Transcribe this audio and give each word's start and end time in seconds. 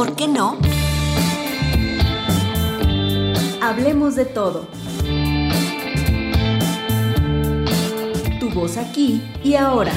por 0.00 0.16
qué 0.16 0.28
no? 0.28 0.58
Hablemos 3.60 4.16
de 4.16 4.24
todo. 4.24 4.66
Tu 8.40 8.48
voz 8.48 8.78
aquí 8.78 9.22
y 9.44 9.56
ahora. 9.56 9.92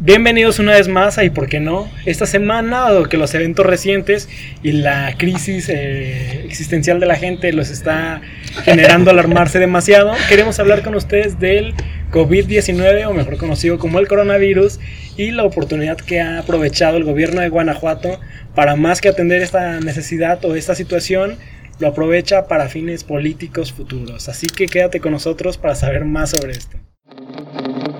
Bienvenidos 0.00 0.58
una 0.58 0.72
vez 0.72 0.88
más 0.88 1.18
a 1.18 1.24
¿Y 1.24 1.28
por 1.28 1.50
qué 1.50 1.60
no? 1.60 1.86
Esta 2.06 2.24
semana, 2.24 2.80
dado 2.80 3.10
que 3.10 3.18
los 3.18 3.34
eventos 3.34 3.66
recientes 3.66 4.26
y 4.62 4.72
la 4.72 5.14
crisis 5.18 5.68
eh, 5.68 6.46
existencial 6.46 6.98
de 6.98 7.04
la 7.04 7.16
gente 7.16 7.52
los 7.52 7.68
está 7.68 8.22
generando 8.64 9.10
alarmarse 9.10 9.58
demasiado, 9.58 10.14
queremos 10.30 10.58
hablar 10.58 10.82
con 10.82 10.94
ustedes 10.94 11.38
del 11.38 11.74
COVID-19, 12.12 13.06
o 13.08 13.14
mejor 13.14 13.38
conocido 13.38 13.78
como 13.78 13.98
el 13.98 14.06
coronavirus, 14.06 14.78
y 15.16 15.30
la 15.30 15.44
oportunidad 15.44 15.96
que 15.96 16.20
ha 16.20 16.38
aprovechado 16.38 16.96
el 16.96 17.04
gobierno 17.04 17.40
de 17.40 17.48
Guanajuato 17.48 18.20
para 18.54 18.76
más 18.76 19.00
que 19.00 19.08
atender 19.08 19.42
esta 19.42 19.80
necesidad 19.80 20.44
o 20.44 20.54
esta 20.54 20.74
situación, 20.74 21.38
lo 21.80 21.88
aprovecha 21.88 22.46
para 22.46 22.68
fines 22.68 23.02
políticos 23.02 23.72
futuros. 23.72 24.28
Así 24.28 24.46
que 24.46 24.66
quédate 24.66 25.00
con 25.00 25.12
nosotros 25.12 25.58
para 25.58 25.74
saber 25.74 26.04
más 26.04 26.30
sobre 26.30 26.52
esto. 26.52 26.76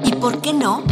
¿Y 0.04 0.12
por 0.12 0.40
qué 0.40 0.52
no? 0.52 0.84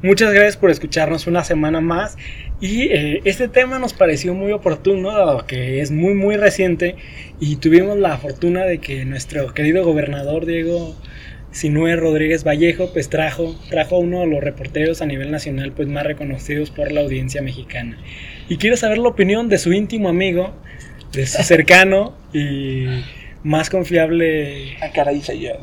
Muchas 0.00 0.32
gracias 0.32 0.56
por 0.56 0.70
escucharnos 0.70 1.26
una 1.26 1.42
semana 1.42 1.80
más 1.80 2.16
y 2.60 2.82
eh, 2.82 3.20
este 3.24 3.48
tema 3.48 3.80
nos 3.80 3.94
pareció 3.94 4.32
muy 4.32 4.52
oportuno 4.52 5.10
dado 5.10 5.44
que 5.44 5.80
es 5.80 5.90
muy 5.90 6.14
muy 6.14 6.36
reciente 6.36 6.94
y 7.40 7.56
tuvimos 7.56 7.98
la 7.98 8.16
fortuna 8.16 8.64
de 8.64 8.78
que 8.78 9.04
nuestro 9.04 9.52
querido 9.54 9.84
gobernador 9.84 10.46
Diego 10.46 10.94
Sinue 11.58 11.96
Rodríguez 11.96 12.44
Vallejo 12.44 12.92
pues 12.92 13.08
trajo, 13.08 13.52
trajo 13.68 13.96
a 13.96 13.98
uno 13.98 14.20
de 14.20 14.28
los 14.28 14.40
reporteros 14.40 15.02
a 15.02 15.06
nivel 15.06 15.32
nacional 15.32 15.72
pues 15.72 15.88
más 15.88 16.04
reconocidos 16.04 16.70
por 16.70 16.92
la 16.92 17.00
audiencia 17.00 17.42
mexicana 17.42 17.98
y 18.48 18.58
quiero 18.58 18.76
saber 18.76 18.98
la 18.98 19.08
opinión 19.08 19.48
de 19.48 19.58
su 19.58 19.72
íntimo 19.72 20.08
amigo, 20.08 20.54
de 21.12 21.26
su 21.26 21.42
cercano 21.42 22.14
y 22.32 22.86
más 23.42 23.70
confiable... 23.70 24.76
Ah, 24.80 24.92
caray, 24.94 25.20
yo. 25.20 25.54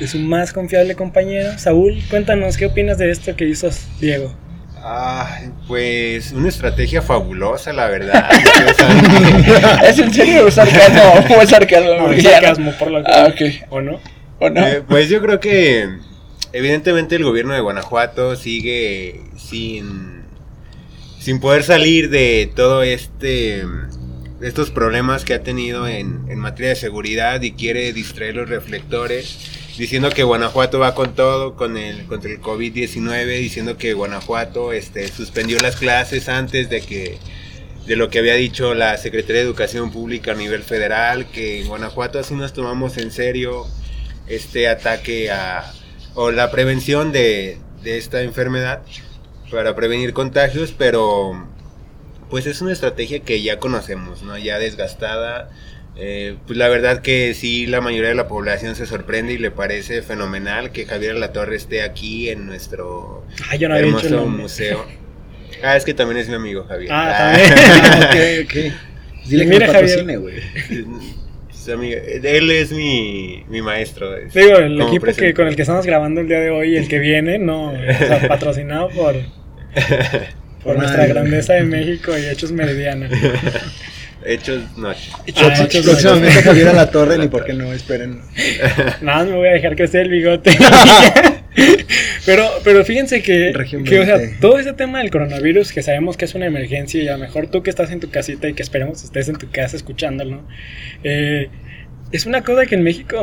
de 0.00 0.06
su 0.06 0.18
más 0.18 0.54
confiable 0.54 0.94
compañero. 0.94 1.58
Saúl, 1.58 1.98
cuéntanos, 2.08 2.56
¿qué 2.56 2.64
opinas 2.64 2.96
de 2.96 3.10
esto 3.10 3.36
que 3.36 3.44
hizo 3.44 3.68
Diego? 4.00 4.34
Ah, 4.82 5.40
pues 5.66 6.32
una 6.32 6.48
estrategia 6.48 7.02
fabulosa, 7.02 7.72
la 7.72 7.88
verdad. 7.88 8.30
¿Es 9.84 9.98
en 9.98 10.12
serio 10.12 10.46
o 10.46 10.50
sarcasmo? 10.50 11.36
¿O 11.36 11.42
es 11.42 11.50
sarcasmo? 11.50 12.20
sarcasmo, 12.20 12.72
por 12.72 12.90
lo 12.90 13.04
que. 13.04 13.10
Ah, 13.10 13.28
ok. 13.28 13.40
¿O 13.70 13.80
no? 13.80 14.00
¿O 14.38 14.50
no? 14.50 14.66
Eh, 14.66 14.82
pues 14.86 15.08
yo 15.08 15.20
creo 15.20 15.40
que, 15.40 15.88
evidentemente, 16.52 17.16
el 17.16 17.24
gobierno 17.24 17.54
de 17.54 17.60
Guanajuato 17.60 18.36
sigue 18.36 19.20
sin, 19.36 20.22
sin 21.18 21.40
poder 21.40 21.64
salir 21.64 22.10
de 22.10 22.50
todo 22.54 22.82
este 22.82 23.64
estos 24.40 24.70
problemas 24.70 25.24
que 25.24 25.34
ha 25.34 25.42
tenido 25.42 25.88
en, 25.88 26.26
en 26.28 26.38
materia 26.38 26.68
de 26.68 26.76
seguridad 26.76 27.42
y 27.42 27.52
quiere 27.52 27.92
distraer 27.92 28.36
los 28.36 28.48
reflectores 28.48 29.36
diciendo 29.78 30.10
que 30.10 30.24
Guanajuato 30.24 30.80
va 30.80 30.94
con 30.94 31.14
todo 31.14 31.54
con 31.54 31.76
el 31.76 32.04
contra 32.06 32.30
el 32.30 32.40
COVID-19, 32.40 33.38
diciendo 33.38 33.78
que 33.78 33.94
Guanajuato 33.94 34.72
este 34.72 35.06
suspendió 35.08 35.58
las 35.60 35.76
clases 35.76 36.28
antes 36.28 36.68
de 36.68 36.80
que 36.80 37.18
de 37.86 37.96
lo 37.96 38.10
que 38.10 38.18
había 38.18 38.34
dicho 38.34 38.74
la 38.74 38.98
Secretaría 38.98 39.36
de 39.36 39.46
Educación 39.46 39.90
Pública 39.90 40.32
a 40.32 40.34
nivel 40.34 40.62
federal, 40.62 41.26
que 41.30 41.62
en 41.62 41.68
Guanajuato 41.68 42.18
así 42.18 42.34
nos 42.34 42.52
tomamos 42.52 42.98
en 42.98 43.12
serio 43.12 43.66
este 44.26 44.68
ataque 44.68 45.30
a 45.30 45.72
o 46.14 46.32
la 46.32 46.50
prevención 46.50 47.12
de, 47.12 47.58
de 47.82 47.96
esta 47.98 48.22
enfermedad 48.22 48.82
para 49.50 49.76
prevenir 49.76 50.12
contagios, 50.12 50.74
pero 50.76 51.46
pues 52.28 52.46
es 52.46 52.60
una 52.60 52.72
estrategia 52.72 53.20
que 53.20 53.40
ya 53.42 53.58
conocemos, 53.58 54.22
¿no? 54.22 54.36
Ya 54.36 54.58
desgastada, 54.58 55.50
eh, 55.96 56.36
pues 56.46 56.56
la 56.56 56.68
verdad 56.68 57.02
que 57.02 57.34
sí, 57.34 57.66
la 57.66 57.80
mayoría 57.80 58.10
de 58.10 58.14
la 58.14 58.28
población 58.28 58.76
se 58.76 58.86
sorprende 58.86 59.32
y 59.32 59.38
le 59.38 59.50
parece 59.50 60.02
fenomenal 60.02 60.70
que 60.70 60.86
Javier 60.86 61.16
La 61.16 61.32
Torre 61.32 61.56
esté 61.56 61.82
aquí 61.82 62.28
en 62.28 62.46
nuestro 62.46 63.24
ah, 63.50 63.56
no 63.58 63.76
hermoso 63.76 64.26
museo. 64.26 64.86
Ah, 65.62 65.76
es 65.76 65.84
que 65.84 65.94
también 65.94 66.18
es 66.18 66.28
mi 66.28 66.34
amigo 66.34 66.64
Javier. 66.64 66.92
Ah, 66.92 67.32
ah. 67.32 67.36
también. 67.36 68.44
ok, 68.44 68.46
ok. 68.46 69.28
Dile 69.28 69.46
Mira, 69.46 69.72
Javier. 69.72 70.18
güey. 70.18 70.36
Él 72.22 72.50
es 72.50 72.72
mi, 72.72 73.44
mi 73.48 73.60
maestro. 73.60 74.16
Digo, 74.32 74.56
el 74.56 74.80
equipo 74.80 75.06
que, 75.06 75.34
con 75.34 75.48
el 75.48 75.56
que 75.56 75.62
estamos 75.62 75.84
grabando 75.84 76.20
el 76.20 76.28
día 76.28 76.40
de 76.40 76.50
hoy, 76.50 76.76
el 76.76 76.88
que 76.88 76.98
viene, 76.98 77.38
no, 77.38 77.72
o 77.72 77.76
patrocinado 78.28 78.88
por, 78.90 79.16
por 80.62 80.78
nuestra 80.78 81.06
grandeza 81.06 81.54
de 81.54 81.64
México 81.64 82.16
y 82.16 82.24
Hechos 82.24 82.52
Meridiana. 82.52 83.10
Hechos 84.24 84.76
noche. 84.76 85.10
Hechos 85.26 85.52
ah, 85.60 85.68
Próximamente 85.84 86.42
Javier 86.42 86.68
a 86.68 86.72
la 86.72 86.90
torre, 86.90 87.18
ni 87.18 87.28
por 87.28 87.44
qué 87.44 87.52
no, 87.52 87.72
esperen. 87.72 88.20
Nada, 89.00 89.24
me 89.24 89.36
voy 89.36 89.48
a 89.48 89.52
dejar 89.52 89.76
crecer 89.76 90.02
el 90.02 90.10
bigote. 90.10 90.56
pero, 92.26 92.48
pero 92.64 92.84
fíjense 92.84 93.22
que, 93.22 93.52
que 93.84 94.00
o 94.00 94.04
sea, 94.04 94.18
todo 94.40 94.58
ese 94.58 94.72
tema 94.72 94.98
del 94.98 95.10
coronavirus, 95.10 95.72
que 95.72 95.82
sabemos 95.82 96.16
que 96.16 96.24
es 96.24 96.34
una 96.34 96.46
emergencia, 96.46 97.02
y 97.02 97.08
a 97.08 97.12
lo 97.12 97.18
mejor 97.18 97.48
tú 97.48 97.62
que 97.62 97.70
estás 97.70 97.90
en 97.90 98.00
tu 98.00 98.10
casita 98.10 98.48
y 98.48 98.54
que 98.54 98.62
esperemos 98.62 99.04
estés 99.04 99.28
en 99.28 99.36
tu 99.36 99.50
casa 99.50 99.76
escuchándolo, 99.76 100.42
eh, 101.04 101.48
es 102.10 102.26
una 102.26 102.42
cosa 102.42 102.66
que 102.66 102.74
en 102.74 102.82
México 102.82 103.20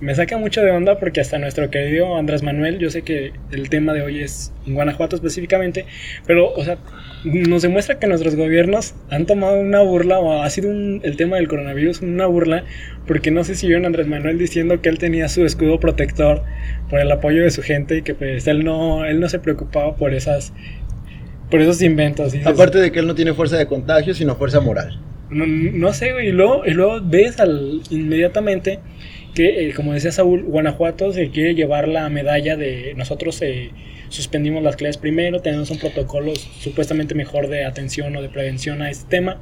me 0.00 0.14
saca 0.14 0.36
mucho 0.36 0.62
de 0.62 0.70
onda 0.70 0.98
porque 0.98 1.20
hasta 1.20 1.38
nuestro 1.38 1.70
querido 1.70 2.16
Andrés 2.16 2.42
Manuel, 2.42 2.78
yo 2.78 2.90
sé 2.90 3.02
que 3.02 3.32
el 3.50 3.70
tema 3.70 3.94
de 3.94 4.02
hoy 4.02 4.20
es 4.20 4.52
en 4.66 4.74
Guanajuato 4.74 5.16
específicamente, 5.16 5.86
pero, 6.26 6.52
o 6.52 6.64
sea, 6.64 6.78
nos 7.24 7.62
demuestra 7.62 7.98
que 7.98 8.06
nuestros 8.06 8.36
gobiernos 8.36 8.94
han 9.10 9.26
tomado 9.26 9.58
una 9.58 9.80
burla 9.80 10.18
o 10.18 10.42
ha 10.42 10.50
sido 10.50 10.70
el 10.70 11.16
tema 11.16 11.36
del 11.36 11.48
coronavirus 11.48 12.02
una 12.02 12.26
burla 12.26 12.64
porque 13.06 13.30
no 13.30 13.42
sé 13.44 13.54
si 13.54 13.66
vieron 13.66 13.84
a 13.84 13.86
Andrés 13.88 14.06
Manuel 14.06 14.38
diciendo 14.38 14.80
que 14.80 14.88
él 14.88 14.98
tenía 14.98 15.28
su 15.28 15.44
escudo 15.44 15.80
protector 15.80 16.42
por 16.90 17.00
el 17.00 17.10
apoyo 17.10 17.42
de 17.42 17.50
su 17.50 17.62
gente 17.62 17.98
y 17.98 18.02
que 18.02 18.14
pues 18.14 18.46
él 18.46 18.64
no, 18.64 19.04
él 19.04 19.18
no 19.20 19.28
se 19.28 19.38
preocupaba 19.38 19.96
por 19.96 20.12
esas 20.14 20.52
por 21.50 21.60
esos 21.60 21.80
inventos. 21.80 22.34
Aparte 22.44 22.78
de 22.78 22.90
que 22.90 22.98
él 22.98 23.06
no 23.06 23.14
tiene 23.14 23.32
fuerza 23.32 23.56
de 23.56 23.66
contagio, 23.66 24.14
sino 24.14 24.34
fuerza 24.34 24.60
moral. 24.60 25.00
No, 25.30 25.92
sé, 25.92 26.12
güey, 26.12 26.28
y 26.28 26.32
luego, 26.32 26.64
y 26.64 26.70
luego 26.70 27.00
ves 27.02 27.40
al, 27.40 27.80
inmediatamente 27.90 28.78
que, 29.36 29.68
eh, 29.68 29.74
como 29.74 29.92
decía 29.92 30.10
Saúl, 30.12 30.44
Guanajuato 30.44 31.12
se 31.12 31.30
quiere 31.30 31.54
llevar 31.54 31.88
la 31.88 32.08
medalla 32.08 32.56
de 32.56 32.94
nosotros 32.96 33.40
eh, 33.42 33.70
suspendimos 34.08 34.62
las 34.62 34.76
clases 34.76 34.96
primero, 34.96 35.42
tenemos 35.42 35.70
un 35.70 35.78
protocolo 35.78 36.34
supuestamente 36.34 37.14
mejor 37.14 37.48
de 37.48 37.66
atención 37.66 38.16
o 38.16 38.22
de 38.22 38.30
prevención 38.30 38.80
a 38.80 38.90
este 38.90 39.06
tema 39.10 39.38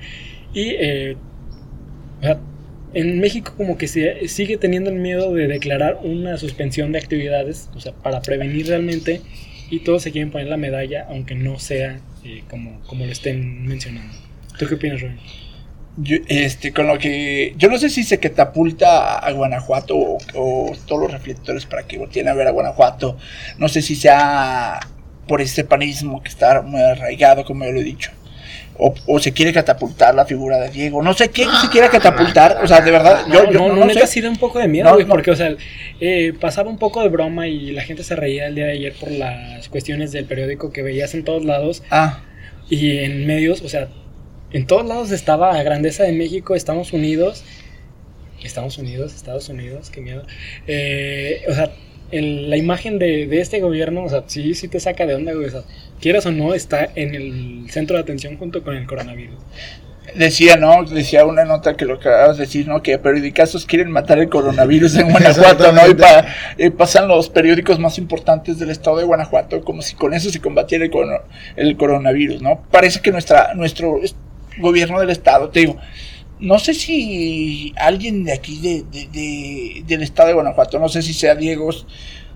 y 0.53 0.71
eh, 0.81 1.17
en 2.93 3.21
México 3.21 3.55
como 3.57 3.79
que 3.79 3.87
se 3.87 4.27
sigue 4.27 4.57
teniendo 4.57 4.91
el 4.91 4.97
miedo 4.97 5.33
de 5.33 5.47
declarar 5.47 6.01
una 6.03 6.39
suspensión 6.39 6.91
de 6.91 6.99
actividades, 6.99 7.71
o 7.77 7.81
sea, 7.81 7.93
para 7.93 8.21
prevenir 8.21 8.67
realmente 8.67 9.21
y 9.71 9.79
todos 9.81 10.03
se 10.03 10.11
quieren 10.11 10.33
poner 10.33 10.49
la 10.49 10.57
medalla 10.57 11.07
aunque 11.09 11.37
no 11.37 11.61
sea 11.61 12.01
como, 12.51 12.81
como 12.89 13.07
lo 13.07 13.13
estén 13.13 13.65
mencionando. 13.65 14.13
¿Tú 14.59 14.67
qué 14.67 14.75
opinas, 14.75 15.01
Rubén? 15.01 15.44
Yo, 15.97 16.17
este, 16.27 16.73
con 16.73 16.89
lo 16.89 16.99
que 16.99 17.55
yo 17.57 17.69
no 17.69 17.79
sé 17.79 17.89
si 17.89 18.03
se 18.03 18.19
catapulta 18.19 19.19
a 19.19 19.31
Guanajuato 19.31 19.97
o, 19.97 20.73
todos 20.87 21.03
los 21.03 21.13
reflectores 21.13 21.67
para 21.67 21.85
que 21.85 21.99
volteen 21.99 22.29
a 22.29 22.35
ver 22.35 22.49
a 22.49 22.51
Guanajuato. 22.51 23.17
No 23.59 23.69
sé 23.69 23.81
si 23.81 23.95
sea 23.95 24.81
por 25.29 25.41
este 25.41 25.65
panismo 25.65 26.23
que 26.23 26.29
está 26.29 26.63
muy 26.63 26.81
arraigado, 26.81 27.45
como 27.45 27.65
yo 27.65 27.73
lo 27.73 27.81
he 27.81 27.85
dicho. 27.85 28.11
O, 28.77 29.21
se 29.21 29.33
quiere 29.33 29.53
catapultar 29.53 30.17
la 30.17 30.25
figura 30.25 30.59
de 30.59 30.69
Diego. 30.69 31.01
No 31.01 31.15
sé 31.15 31.29
qué 31.31 31.47
se 31.63 31.69
quiere 31.69 31.89
catapultar. 31.89 32.59
O 32.61 32.67
sea, 32.67 32.81
de 32.81 32.91
verdad, 32.91 33.25
yo, 33.33 33.49
yo 33.49 33.69
no, 33.69 33.77
no, 33.77 33.85
no, 33.87 34.07
sido 34.09 34.29
un 34.29 34.37
poco 34.37 34.59
de 34.59 34.67
miedo, 34.67 34.99
porque, 35.09 35.31
o 35.31 35.37
sea, 35.37 35.55
eh, 36.01 36.33
pasaba 36.41 36.69
un 36.69 36.79
poco 36.79 37.01
de 37.03 37.09
broma 37.09 37.47
y 37.47 37.71
la 37.71 37.83
gente 37.83 38.03
se 38.03 38.17
reía 38.17 38.49
el 38.49 38.57
día 38.57 38.67
de 38.67 38.73
ayer 38.73 38.93
por 38.99 39.13
las 39.13 39.69
cuestiones 39.69 40.11
del 40.11 40.25
periódico 40.25 40.73
que 40.73 40.83
veías 40.83 41.15
en 41.15 41.23
todos 41.23 41.45
lados. 41.45 41.85
Ah. 41.91 42.23
Y 42.69 42.99
en 42.99 43.27
medios, 43.29 43.63
o 43.63 43.69
sea, 43.69 43.87
en 44.55 44.67
todos 44.67 44.87
lados 44.87 45.11
estaba 45.11 45.53
la 45.53 45.65
grandeza 45.65 46.05
de 46.05 46.13
México, 46.13 46.55
Estados 46.55 46.93
Unidos. 46.93 47.45
Estados 48.41 48.79
Unidos, 48.79 49.13
Estados 49.13 49.49
Unidos, 49.49 49.91
qué 49.91 50.01
miedo. 50.01 50.23
Eh, 50.69 51.43
o 51.49 51.55
sea, 51.55 51.73
la 52.13 52.57
imagen 52.57 53.01
de, 53.01 53.41
este 53.41 53.59
gobierno, 53.59 54.05
o 54.05 54.09
sea, 54.09 54.23
sí, 54.29 54.55
sí 54.55 54.69
te 54.69 54.79
saca 54.79 55.07
de 55.07 55.17
onda, 55.17 55.33
güey. 55.33 55.47
O 55.47 55.51
sea, 55.51 55.63
quieras 56.01 56.27
o 56.27 56.31
no, 56.31 56.55
está 56.55 56.89
en 56.95 57.17
el 57.17 57.67
centro 57.69 57.97
de 57.97 58.03
atención 58.03 58.37
junto 58.37 58.63
con 58.63 58.77
el 58.77 58.87
coronavirus. 58.87 59.41
Decía, 60.15 60.57
¿no? 60.57 60.85
Decía 60.85 61.25
una 61.25 61.45
nota 61.45 61.77
que 61.77 61.85
lo 61.85 61.95
acabas 61.95 62.37
de 62.37 62.45
decir, 62.45 62.69
¿no? 62.69 62.81
Que 62.81 62.97
periodicazos 62.99 63.67
quieren 63.67 63.91
matar 63.91 64.21
el 64.21 64.29
coronavirus 64.29 64.95
en 64.97 65.11
Guanajuato, 65.11 65.73
¿no? 65.73 65.81
Y, 66.59 66.71
pasan 66.71 67.09
los 67.09 67.29
periódicos 67.29 67.81
más 67.81 67.99
importantes 67.99 68.61
del 68.61 68.71
estado 68.71 68.99
de 68.99 69.05
Guanajuato 69.05 69.65
como 69.65 69.83
si 69.83 69.97
con 69.97 70.15
eso 70.15 70.31
se 70.31 70.41
combatiera 70.41 70.85
el, 70.85 70.93
el 71.57 71.77
coronavirus, 71.77 72.41
¿no? 72.41 72.63
Parece 72.71 73.01
que 73.01 73.11
nuestra, 73.11 73.55
nuestro 73.55 73.99
gobierno 74.59 75.01
del 75.01 75.11
estado. 75.11 75.49
Te 75.51 75.61
digo, 75.61 75.77
no 76.41 76.59
sé 76.59 76.75
si 76.75 77.73
alguien 77.77 78.25
de 78.25 78.33
aquí, 78.33 78.59
de, 78.61 79.83
del 79.87 80.03
estado 80.03 80.29
de 80.29 80.35
Guanajuato, 80.35 80.79
no 80.79 80.89
sé 80.89 81.03
si 81.03 81.15
sea 81.15 81.35
Diego, 81.35 81.71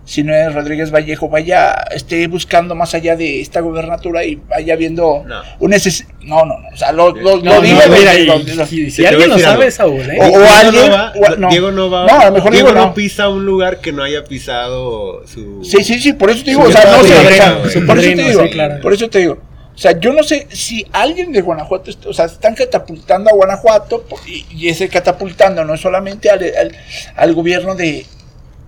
si 0.05 0.23
no 0.23 0.35
es 0.35 0.55
Rodríguez 0.55 0.91
Vallejo, 0.91 1.29
vaya, 1.29 1.73
esté 1.95 2.27
buscando 2.29 2.75
más 2.75 2.95
allá 2.95 3.15
de 3.15 3.43
esta 3.43 3.61
gubernatura 3.61 4.25
y 4.25 4.37
vaya 4.37 4.75
viendo 4.77 5.23
No. 5.27 5.43
un 5.61 5.71
neces 5.71 6.07
No, 6.23 6.47
no, 6.47 6.59
no, 6.59 6.69
o 6.73 6.77
sea, 6.79 6.93
lo, 6.93 7.11
lo, 7.15 7.37
No, 7.43 7.55
lo 7.57 7.61
digo. 7.61 7.79
no, 7.87 7.93
mira, 7.95 8.15
y- 8.19 8.25
lo- 8.25 8.39
y- 8.41 8.55
lo- 8.55 8.67
si 8.67 9.05
a 9.05 9.09
alguien 9.11 9.29
lo 9.29 9.39
sabe, 9.39 9.65
algo. 9.65 9.71
Saúl, 9.71 10.01
¿eh? 10.01 10.19
O- 10.21 10.25
Diego 10.29 10.45
alguien- 10.51 10.87
no 10.87 10.93
va, 10.93 11.13
o- 11.15 11.37
no. 11.37 11.49
Diego 11.51 11.71
no 11.73 11.91
va. 11.91 12.07
No, 12.07 12.21
a 12.21 12.25
lo 12.27 12.33
mejor 12.33 12.53
Diego 12.53 12.69
Diego 12.69 12.81
no 12.81 12.87
no. 12.89 12.95
pisa 12.95 13.29
un 13.29 13.45
lugar 13.45 13.81
que 13.81 13.93
no 13.93 14.03
haya 14.03 14.25
pisado 14.25 15.27
su. 15.27 15.63
Sí, 15.63 15.85
sí, 15.85 15.99
sí, 15.99 16.13
por 16.15 16.31
eso 16.31 16.43
te 16.43 16.51
digo, 16.53 16.63
Su 16.65 16.69
o 16.69 16.73
sea, 16.73 16.85
no 16.85 16.91
o 16.91 17.01
güey. 17.01 17.87
por 17.87 17.99
eso 17.99 18.11
te 18.17 18.23
digo, 18.23 18.81
por 18.83 18.93
eso 18.95 19.09
te 19.11 19.19
digo. 19.19 19.39
O 19.79 19.81
sea, 19.81 19.97
yo 20.01 20.13
no 20.13 20.25
sé 20.25 20.49
si 20.51 20.85
alguien 20.91 21.31
de 21.31 21.41
Guanajuato, 21.41 21.93
o 22.07 22.13
sea, 22.13 22.25
están 22.25 22.57
catapultando 22.57 23.31
a 23.31 23.33
Guanajuato 23.33 24.05
y, 24.27 24.45
y 24.51 24.69
ese 24.71 24.89
catapultando 24.89 25.65
no 25.65 25.77
solamente 25.77 26.31
al, 26.31 26.43
al, 26.43 26.77
al 27.15 27.33
gobierno 27.33 27.77
de, 27.77 28.05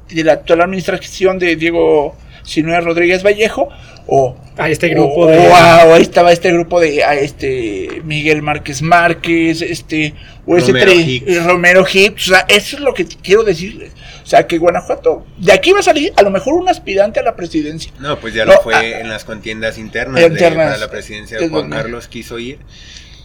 de 0.08 0.22
la 0.22 0.34
actual 0.34 0.60
administración 0.60 1.40
de 1.40 1.56
Diego 1.56 2.14
Sinue 2.44 2.80
Rodríguez 2.80 3.24
Vallejo 3.24 3.70
o 4.12 4.36
A 4.56 4.68
este 4.68 4.88
grupo 4.88 5.20
o, 5.20 5.26
de. 5.26 5.38
o 5.38 5.54
a- 5.54 5.84
o 5.86 5.94
ahí 5.94 6.02
estaba 6.02 6.32
este 6.32 6.52
grupo 6.52 6.80
de 6.80 7.04
a 7.04 7.14
este 7.14 8.02
Miguel 8.04 8.42
Márquez 8.42 8.82
Márquez, 8.82 9.62
este 9.62 10.14
o 10.46 10.56
ese 10.56 10.72
Romero 10.72 10.92
Hicks. 10.92 11.44
Romero 11.44 11.84
Hicks, 11.90 12.26
o 12.28 12.30
sea, 12.34 12.44
eso 12.48 12.76
es 12.76 12.82
lo 12.82 12.92
que 12.92 13.06
quiero 13.06 13.44
decirles. 13.44 13.92
O 14.22 14.26
sea, 14.26 14.46
que 14.46 14.58
Guanajuato, 14.58 15.24
de 15.38 15.52
aquí 15.52 15.72
va 15.72 15.78
a 15.80 15.82
salir 15.82 16.12
a 16.16 16.22
lo 16.22 16.30
mejor 16.30 16.54
un 16.54 16.68
aspirante 16.68 17.20
a 17.20 17.22
la 17.22 17.34
presidencia. 17.36 17.92
No, 18.00 18.18
pues 18.18 18.34
ya 18.34 18.44
No, 18.44 18.52
lo 18.54 18.60
fue 18.62 18.74
ah, 18.74 19.00
en 19.00 19.08
las 19.08 19.24
contiendas 19.24 19.78
internas, 19.78 20.20
de- 20.20 20.26
internas. 20.26 20.66
para 20.66 20.78
la 20.78 20.90
presidencia. 20.90 21.38
Es 21.38 21.48
Juan 21.48 21.62
donde- 21.62 21.76
Carlos 21.76 22.08
quiso 22.08 22.38
ir. 22.38 22.58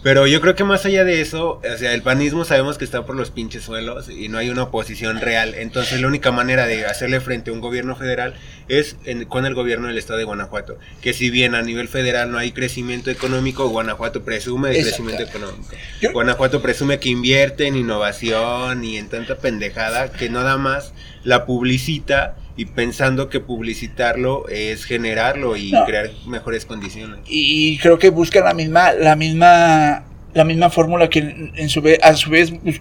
Pero 0.06 0.28
yo 0.28 0.40
creo 0.40 0.54
que 0.54 0.62
más 0.62 0.86
allá 0.86 1.02
de 1.02 1.20
eso, 1.20 1.60
o 1.68 1.76
sea, 1.78 1.92
el 1.92 2.00
panismo 2.00 2.44
sabemos 2.44 2.78
que 2.78 2.84
está 2.84 3.04
por 3.04 3.16
los 3.16 3.32
pinches 3.32 3.64
suelos 3.64 4.08
y 4.08 4.28
no 4.28 4.38
hay 4.38 4.50
una 4.50 4.62
oposición 4.62 5.20
real. 5.20 5.52
Entonces 5.56 6.00
la 6.00 6.06
única 6.06 6.30
manera 6.30 6.64
de 6.68 6.86
hacerle 6.86 7.18
frente 7.18 7.50
a 7.50 7.52
un 7.54 7.60
gobierno 7.60 7.96
federal 7.96 8.34
es 8.68 8.94
en- 9.04 9.24
con 9.24 9.46
el 9.46 9.54
gobierno 9.54 9.88
del 9.88 9.98
estado 9.98 10.20
de 10.20 10.24
Guanajuato. 10.24 10.78
Que 11.00 11.12
si 11.12 11.28
bien 11.30 11.56
a 11.56 11.62
nivel 11.62 11.88
federal 11.88 12.30
no 12.30 12.38
hay 12.38 12.52
crecimiento 12.52 13.10
económico, 13.10 13.68
Guanajuato 13.68 14.22
presume 14.22 14.68
de 14.68 14.82
crecimiento 14.82 15.24
económico. 15.24 15.74
Yo- 16.00 16.12
Guanajuato 16.12 16.62
presume 16.62 17.00
que 17.00 17.08
invierte 17.08 17.66
en 17.66 17.74
innovación 17.74 18.84
y 18.84 18.98
en 18.98 19.08
tanta 19.08 19.38
pendejada 19.38 20.12
que 20.12 20.30
nada 20.30 20.56
más 20.56 20.92
la 21.24 21.46
publicita 21.46 22.36
y 22.56 22.64
pensando 22.66 23.28
que 23.28 23.40
publicitarlo 23.40 24.48
es 24.48 24.84
generarlo 24.84 25.56
y 25.56 25.72
No. 25.72 25.84
crear 25.84 26.10
mejores 26.26 26.64
condiciones. 26.64 27.18
y 27.26 27.76
creo 27.78 27.98
que 27.98 28.10
buscan 28.10 28.44
la 28.44 28.54
misma 28.54 28.92
la 28.92 29.14
misma 29.16 30.04
la 30.34 30.44
misma 30.44 30.68
fórmula 30.68 31.08
que 31.08 31.20
en, 31.20 31.52
en 31.56 31.68
su 31.70 31.80
vez, 31.80 31.98
a 32.02 32.14
su 32.14 32.28
vez 32.28 32.50
bus- 32.50 32.80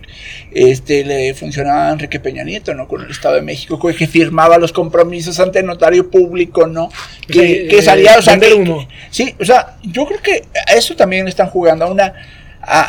este 0.52 1.06
le 1.06 1.34
funcionaba 1.34 1.88
a 1.90 1.94
Enrique 1.94 2.20
Peña 2.20 2.44
Nieto 2.44 2.74
no 2.74 2.88
con 2.88 3.02
el 3.04 3.10
Estado 3.12 3.36
de 3.36 3.42
México 3.42 3.80
que 3.80 3.96
que 3.96 4.08
firmaba 4.08 4.58
los 4.58 4.72
compromisos 4.74 5.40
ante 5.40 5.60
el 5.60 5.66
notario 5.66 6.10
público 6.10 6.68
no 6.68 6.90
que, 7.28 7.34
Sí, 7.34 7.68
que 7.70 7.78
eh, 7.80 7.82
salía 7.82 8.18
o 8.18 8.22
sea 8.22 8.38
que- 8.40 8.88
sí 9.10 9.36
o 9.40 9.46
sea 9.46 9.78
yo 9.84 10.06
creo 10.06 10.22
que 10.22 10.44
a 10.68 10.74
eso 10.74 10.96
también 10.96 11.24
le 11.26 11.30
están 11.30 11.48
jugando 11.50 11.86
a 11.86 11.90
una 11.92 12.14
a, 12.68 12.82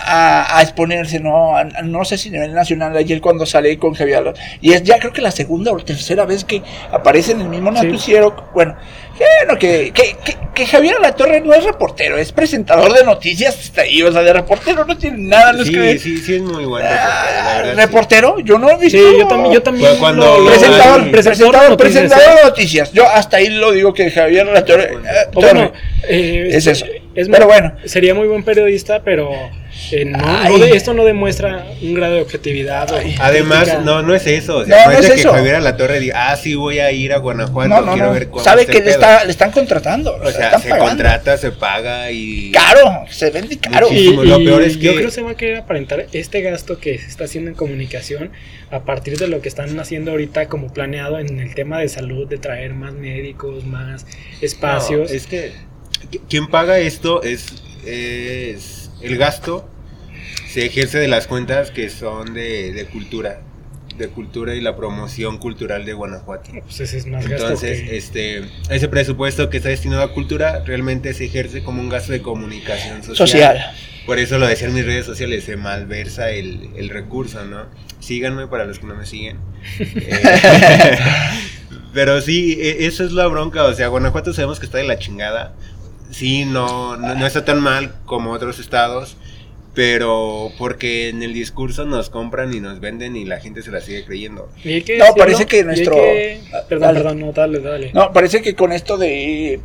a- 0.46 0.58
a 0.58 0.62
exponerse, 0.62 1.20
¿no? 1.20 1.56
A- 1.56 1.61
a- 1.61 1.82
no 1.82 2.05
sé 2.05 2.17
si 2.19 2.28
a 2.28 2.32
nivel 2.32 2.55
nacional, 2.55 2.96
ayer 2.96 3.20
cuando 3.20 3.44
sale 3.46 3.78
con 3.78 3.94
Javier 3.94 4.19
Alonso, 4.19 4.40
y 4.61 4.73
es 4.73 4.82
ya 4.82 4.99
creo 4.99 5.12
que 5.12 5.20
la 5.23 5.31
segunda 5.31 5.73
o 5.73 5.76
tercera 5.78 6.25
vez 6.25 6.44
que 6.44 6.62
aparece 6.93 7.32
en 7.32 7.43
el 7.43 7.49
mismo 7.49 7.75
Sí. 7.76 7.84
noticiero, 7.87 8.50
bueno, 8.55 8.76
bueno, 9.46 9.58
que, 9.58 9.93
que, 9.94 10.17
que, 10.25 10.37
que 10.55 10.67
Javier 10.67 10.96
Alatorre 10.99 11.40
no 11.40 11.55
es 11.55 11.64
reportero, 11.64 12.19
es 12.19 12.32
presentador 12.32 12.93
de 12.93 13.02
noticias, 13.05 13.58
está 13.58 13.82
ahí, 13.82 14.02
o 14.02 14.12
sea, 14.12 14.23
de 14.23 14.32
reportero 14.32 14.84
no 14.84 14.96
tiene 14.96 15.19
nada, 15.19 15.52
no 15.52 15.62
es 15.62 15.69
Sí, 15.69 15.75
que- 15.75 15.99
sí, 15.99 16.17
sí 16.19 16.34
es 16.37 16.43
muy 16.43 16.64
bueno. 16.67 16.87
Ah, 16.90 17.62
sí. 17.64 17.70
reportero, 17.72 18.38
yo 18.40 18.58
no 18.58 18.70
he 18.70 18.76
visto. 18.76 18.99
Sí, 18.99 19.05
yo 19.19 19.26
también, 19.26 19.55
yo 19.55 19.62
también. 19.62 19.90
Fue 19.93 19.99
cuando- 19.99 20.25
lo- 20.26 20.40
lo- 20.40 20.46
Presentador, 20.50 21.00
el 21.02 21.11
presentador, 21.11 21.76
presentador 21.76 22.37
de 22.37 22.43
noticias. 22.44 22.93
Yo 22.93 23.08
hasta 23.08 23.38
ahí 23.38 23.49
lo 23.49 23.72
digo 23.72 23.93
que 23.94 24.11
Javier 24.11 24.49
Alatorre. 24.49 24.84
eh, 24.94 24.99
bueno, 25.32 25.69
Torre. 25.69 25.72
eh, 26.08 26.49
Es 26.52 26.67
eso. 26.67 26.84
Es 27.16 27.28
Pero 27.28 27.46
muy- 27.46 27.52
bueno. 27.54 27.72
Sería 27.86 28.14
muy 28.14 28.28
buen 28.28 28.44
periodista, 28.44 29.02
pero 29.02 29.30
eh, 29.90 30.04
no, 30.04 30.18
Ay. 30.22 30.52
no 30.58 30.64
de- 30.64 30.76
esto 30.76 30.94
no 30.94 31.04
demuestra 31.04 31.66
un 31.82 31.94
grado 31.94 32.14
de 32.14 32.20
objetividad. 32.22 32.88
Además, 33.18 33.62
crítica. 33.64 33.82
no, 33.82 34.02
no 34.02 34.14
es 34.14 34.26
eso. 34.26 34.58
O 34.58 34.64
sea, 34.64 34.86
No, 34.86 34.92
es 34.92 35.06
que 35.08 35.14
eso. 35.20 35.32
Javier 35.32 35.56
Alatorre 35.56 35.98
diga, 35.98 36.30
ah, 36.30 36.36
sí 36.36 36.54
voy 36.54 36.78
a 36.78 36.92
ir 36.92 37.12
a 37.12 37.18
Guanajuato, 37.18 37.68
no, 37.68 37.80
no, 37.80 37.92
quiero 37.92 38.08
no. 38.08 38.12
ver 38.14 38.28
cómo 38.28 38.44
Sabe 38.44 38.66
que 38.66 38.74
le, 38.74 38.80
pedo". 38.80 38.90
está, 38.90 39.24
le 39.24 39.30
están 39.30 39.50
contratando. 39.50 40.14
O 40.16 40.30
sea, 40.30 40.46
están 40.46 40.62
se 40.62 40.68
pagando. 40.68 40.88
contrata, 40.90 41.36
se 41.38 41.50
paga 41.52 42.10
y... 42.10 42.52
Caro, 42.52 43.04
se 43.10 43.30
vende 43.30 43.58
caro. 43.58 43.88
Y. 43.90 44.14
Lo 44.14 44.38
peor 44.38 44.62
es 44.62 44.74
yo 44.78 44.90
que- 44.92 44.96
creo 44.96 45.06
que 45.08 45.12
se 45.14 45.22
va 45.22 45.30
a 45.32 45.36
querer 45.36 45.56
aparentar 45.58 46.06
este 46.12 46.42
gasto 46.42 46.78
que 46.78 46.98
se 46.98 47.06
está 47.08 47.24
haciendo 47.24 47.50
en 47.50 47.56
comunicación 47.56 48.30
a 48.70 48.84
partir 48.84 49.16
de 49.19 49.28
lo 49.28 49.40
que 49.40 49.48
están 49.48 49.78
haciendo 49.80 50.10
ahorita 50.10 50.48
como 50.48 50.72
planeado 50.72 51.19
en 51.19 51.40
el 51.40 51.54
tema 51.54 51.78
de 51.78 51.88
salud, 51.88 52.28
de 52.28 52.38
traer 52.38 52.74
más 52.74 52.92
médicos, 52.94 53.64
más 53.64 54.06
espacios. 54.40 55.10
No, 55.10 55.16
es 55.16 55.26
que 55.26 55.52
quien 56.29 56.49
paga 56.49 56.79
esto 56.79 57.23
es, 57.23 57.47
es 57.85 58.91
el 59.00 59.17
gasto 59.19 59.69
se 60.49 60.64
ejerce 60.67 60.99
de 60.99 61.08
las 61.08 61.26
cuentas 61.26 61.70
que 61.70 61.91
son 61.91 62.32
de, 62.35 62.73
de 62.73 62.87
cultura, 62.87 63.41
de 63.99 64.08
cultura 64.08 64.55
y 64.55 64.61
la 64.62 64.75
promoción 64.76 65.37
cultural 65.38 65.85
de 65.85 65.93
Guanajuato. 65.93 66.50
Pues 66.62 66.81
ese 66.81 66.97
es 66.99 67.06
más 67.06 67.26
gasto 67.29 67.44
Entonces, 67.44 67.82
que- 67.82 67.97
este, 67.97 68.44
ese 68.70 68.88
presupuesto 68.88 69.50
que 69.50 69.58
está 69.58 69.69
destinado 69.69 70.03
a 70.03 70.12
cultura 70.14 70.62
realmente 70.64 71.12
se 71.14 71.26
ejerce 71.26 71.62
como 71.62 71.82
un 71.82 71.88
gasto 71.91 72.12
de 72.12 72.23
comunicación 72.23 73.03
social. 73.03 73.17
Social. 73.29 73.58
Por 74.06 74.19
eso 74.19 74.38
lo 74.38 74.47
decía 74.47 74.69
en 74.69 74.75
mis 74.75 74.87
redes 74.87 75.05
sociales, 75.05 75.44
se 75.44 75.56
malversa 75.56 76.31
el, 76.31 76.70
el 76.76 76.88
recurso, 76.91 77.44
¿no? 77.44 77.67
Síganme 78.00 78.47
para 78.47 78.64
los 78.64 78.79
que 78.79 78.87
no 78.87 78.94
me 78.94 79.05
siguen. 79.05 79.38
Eh, 79.81 80.99
pero 81.93 82.20
sí, 82.20 82.56
e- 82.61 82.87
eso 82.87 83.05
es 83.05 83.12
la 83.12 83.26
bronca, 83.26 83.64
o 83.64 83.75
sea, 83.75 83.88
Guanajuato 83.88 84.32
sabemos 84.32 84.58
que 84.61 84.67
está 84.67 84.79
de 84.79 84.85
la 84.85 84.99
chingada. 84.99 85.55
Sí, 86.11 86.44
no, 86.44 86.97
no, 86.97 87.14
no 87.14 87.26
está 87.26 87.44
tan 87.44 87.61
mal 87.61 87.94
como 88.06 88.31
otros 88.32 88.58
estados, 88.58 89.17
pero 89.75 90.50
porque 90.58 91.08
en 91.11 91.23
el 91.23 91.35
discurso 91.35 91.85
nos 91.85 92.08
compran 92.11 92.55
y 92.55 92.61
nos 92.61 92.81
venden 92.81 93.17
y 93.17 93.25
la 93.25 93.41
gente 93.41 93.62
se 93.62 93.70
la 93.70 93.81
sigue 93.81 94.05
creyendo. 94.05 94.49
Y 94.64 94.73
hay 94.75 94.82
que 94.82 94.97
No, 94.99 95.05
decirlo, 95.05 95.25
parece 95.25 95.47
que 95.47 95.64
nuestro- 95.64 95.94
que- 95.97 96.41
Ah, 96.55 96.58
Perdón, 96.69 96.87
dale. 96.88 97.00
perdón, 97.00 97.20
no, 97.20 97.32
dale, 97.32 97.61
dale. 97.61 97.91
No, 97.93 98.12
parece 98.12 98.41
que 98.41 98.55
con 98.55 98.73
esto 98.73 98.97
de 98.97 99.61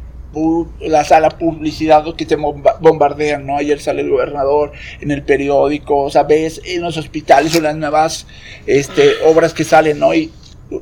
la 0.81 1.03
sala 1.03 1.29
publicidad 1.29 2.03
que 2.15 2.25
te 2.25 2.37
bomba- 2.37 2.77
bombardean, 2.79 3.45
¿no? 3.45 3.57
Ayer 3.57 3.79
sale 3.81 4.01
el 4.01 4.09
gobernador 4.09 4.71
en 5.01 5.11
el 5.11 5.23
periódico, 5.23 5.97
o 6.03 6.09
sea, 6.09 6.23
ves 6.23 6.61
en 6.65 6.81
los 6.81 6.95
hospitales 6.97 7.53
o 7.55 7.61
las 7.61 7.75
nuevas 7.75 8.27
este, 8.65 9.11
obras 9.25 9.53
que 9.53 9.63
salen, 9.65 9.99
¿no? 9.99 10.13
Y 10.13 10.31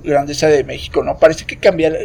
grandeza 0.04 0.48
de 0.48 0.64
México, 0.64 1.04
¿no? 1.04 1.18
Parece 1.18 1.46
que 1.46 1.58
cambiar, 1.58 1.98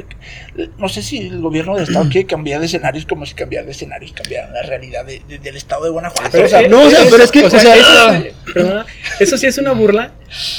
no 0.79 0.89
sé 0.89 1.03
si 1.03 1.19
el 1.19 1.41
gobierno 1.41 1.75
del 1.75 1.85
estado 1.85 2.09
quiere 2.11 2.27
cambiar 2.27 2.61
de 2.61 2.67
escenarios 2.67 3.05
como 3.07 3.27
si 3.27 3.35
cambiar 3.35 3.65
de 3.67 3.73
escenarios 3.73 4.13
cambiara 4.13 4.51
la 4.51 4.63
realidad 4.63 5.05
de- 5.05 5.23
de- 5.29 5.39
del 5.39 5.57
estado 5.57 5.85
de 5.85 5.91
Guanajuato. 5.91 6.31
Pero, 6.33 6.47
o 6.47 6.49
sea, 6.49 6.63
eh, 6.63 6.69
no, 6.69 6.83
o 6.83 6.91
sea, 6.91 7.01
eso- 7.03 7.11
pero 7.11 7.25
es 7.25 7.31
que, 7.31 7.45
o 7.45 7.51
sea, 7.51 7.77
eso, 7.77 8.13
sí- 8.23 8.53
perdona, 8.53 8.87
eso 9.21 9.37
sí 9.39 9.47
es 9.47 9.59
una 9.59 9.73
burla, 9.73 10.13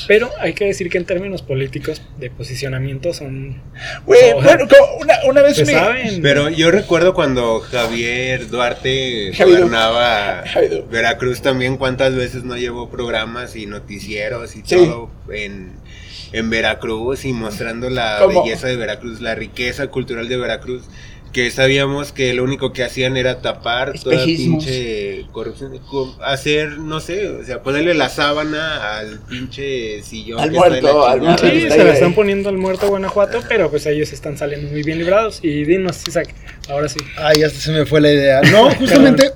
pero 0.07 0.29
hay 0.39 0.53
que 0.53 0.65
decir 0.65 0.89
que 0.89 0.97
en 0.97 1.05
términos 1.05 1.41
políticos 1.41 2.01
de 2.17 2.29
posicionamiento 2.29 3.13
son... 3.13 3.61
sea, 4.07 4.35
bueno, 4.35 4.67
como 4.67 4.95
una, 5.01 5.15
una 5.27 5.41
vez 5.41 5.57
me... 5.65 5.73
saben. 5.73 6.21
Pero 6.21 6.49
yo 6.49 6.71
recuerdo 6.71 7.13
cuando 7.13 7.59
Javier 7.59 8.47
Duarte 8.49 9.31
Javier 9.35 9.59
gobernaba 9.61 10.43
Javier 10.47 10.83
Veracruz 10.89 11.41
también, 11.41 11.77
cuántas 11.77 12.15
veces 12.15 12.43
no 12.43 12.55
llevó 12.55 12.89
programas 12.89 13.55
y 13.55 13.65
noticieros 13.65 14.55
y 14.55 14.61
Sí. 14.65 14.75
todo 14.75 15.09
en, 15.31 15.73
en 16.37 16.49
Veracruz 16.49 17.25
y 17.25 17.33
mostrando 17.33 17.89
la 17.89 18.19
¿Cómo? 18.21 18.43
belleza 18.43 18.67
de 18.67 18.75
Veracruz, 18.75 19.21
la 19.21 19.35
riqueza 19.35 19.87
cultural 19.87 20.27
de 20.27 20.37
Veracruz. 20.37 20.83
Que 21.33 21.51
sabíamos 21.51 22.13
que 22.13 22.33
lo 22.33 22.45
único 22.45 22.71
que 22.71 22.81
hacían 22.81 23.17
era 23.17 23.41
tapar 23.41 23.99
toda 23.99 24.15
Espejismos. 24.15 24.63
pinche 24.63 25.25
corrupción, 25.33 25.77
co- 25.79 26.17
hacer, 26.23 26.77
no 26.77 27.01
sé, 27.01 27.27
o 27.27 27.43
sea, 27.43 27.61
ponerle 27.61 27.93
la 27.93 28.07
sábana 28.07 28.97
al 28.99 29.19
pinche 29.19 30.01
sillón. 30.01 30.39
Al 30.39 30.49
que 30.51 30.55
está 30.55 30.69
de 30.69 30.81
la 30.81 30.93
muerto, 30.93 31.07
al 31.09 31.21
muerto. 31.21 31.45
Sí, 31.49 31.61
se 31.69 31.73
ahí. 31.81 31.87
están 31.89 32.13
poniendo 32.15 32.47
al 32.47 32.57
muerto 32.57 32.87
Guanajuato, 32.87 33.41
pero 33.49 33.69
pues 33.69 33.85
ellos 33.85 34.13
están 34.13 34.37
saliendo 34.37 34.71
muy 34.71 34.81
bien 34.83 34.97
librados. 34.97 35.39
Y 35.43 35.65
dinos, 35.65 36.01
Isaac, 36.07 36.33
ahora 36.69 36.87
sí. 36.87 36.99
Ay, 37.17 37.43
hasta 37.43 37.59
se 37.59 37.71
me 37.73 37.85
fue 37.85 37.99
la 37.99 38.13
idea. 38.13 38.41
No, 38.43 38.71
justamente 38.75 39.31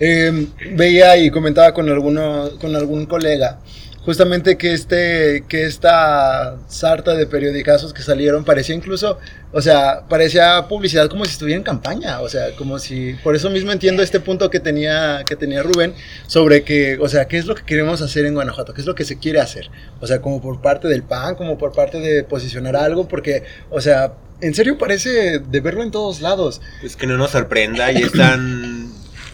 eh, 0.00 0.46
veía 0.72 1.16
y 1.18 1.30
comentaba 1.30 1.72
con 1.72 1.88
alguno, 1.88 2.50
con 2.60 2.74
algún 2.74 3.06
colega, 3.06 3.60
justamente 4.04 4.56
que 4.56 4.72
este, 4.72 5.44
que 5.48 5.64
esta 5.64 6.58
sarta 6.66 7.14
de 7.14 7.26
periodicazos 7.26 7.92
que 7.92 8.02
salieron 8.02 8.44
parecía 8.44 8.74
incluso, 8.74 9.18
o 9.52 9.62
sea, 9.62 10.02
parecía 10.08 10.66
publicidad 10.68 11.08
como 11.08 11.24
si 11.24 11.32
estuviera 11.32 11.58
en 11.58 11.62
campaña, 11.62 12.20
o 12.20 12.28
sea, 12.28 12.54
como 12.56 12.78
si, 12.78 13.14
por 13.22 13.36
eso 13.36 13.48
mismo 13.50 13.70
entiendo 13.70 14.02
este 14.02 14.18
punto 14.18 14.50
que 14.50 14.58
tenía, 14.58 15.22
que 15.26 15.36
tenía 15.36 15.62
Rubén 15.62 15.94
sobre 16.26 16.64
que, 16.64 16.98
o 17.00 17.08
sea, 17.08 17.26
qué 17.26 17.38
es 17.38 17.46
lo 17.46 17.54
que 17.54 17.62
queremos 17.64 18.02
hacer 18.02 18.26
en 18.26 18.34
Guanajuato, 18.34 18.74
qué 18.74 18.80
es 18.80 18.86
lo 18.86 18.94
que 18.94 19.04
se 19.04 19.18
quiere 19.18 19.40
hacer, 19.40 19.70
o 20.00 20.06
sea, 20.06 20.20
como 20.20 20.42
por 20.42 20.60
parte 20.60 20.88
del 20.88 21.04
PAN, 21.04 21.36
como 21.36 21.56
por 21.56 21.72
parte 21.72 22.00
de 22.00 22.24
posicionar 22.24 22.74
algo, 22.74 23.06
porque, 23.06 23.44
o 23.70 23.80
sea, 23.80 24.14
en 24.40 24.54
serio 24.54 24.76
parece 24.78 25.38
de 25.38 25.60
verlo 25.60 25.84
en 25.84 25.92
todos 25.92 26.20
lados. 26.20 26.60
Pues 26.80 26.96
que 26.96 27.06
no 27.06 27.16
nos 27.16 27.30
sorprenda, 27.30 27.92
y 27.92 28.02
están 28.02 28.90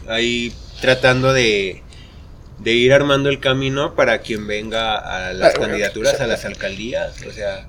ahí 0.06 0.52
tratando 0.82 1.32
de, 1.32 1.82
de 2.58 2.72
ir 2.72 2.92
armando 2.92 3.28
el 3.28 3.40
camino 3.40 3.94
para 3.94 4.18
quien 4.18 4.46
venga 4.46 4.96
a 4.96 5.32
las 5.32 5.54
Ah, 5.54 5.58
candidaturas 5.58 6.20
a 6.20 6.26
las 6.26 6.44
alcaldías. 6.44 7.22
O 7.26 7.32
sea, 7.32 7.66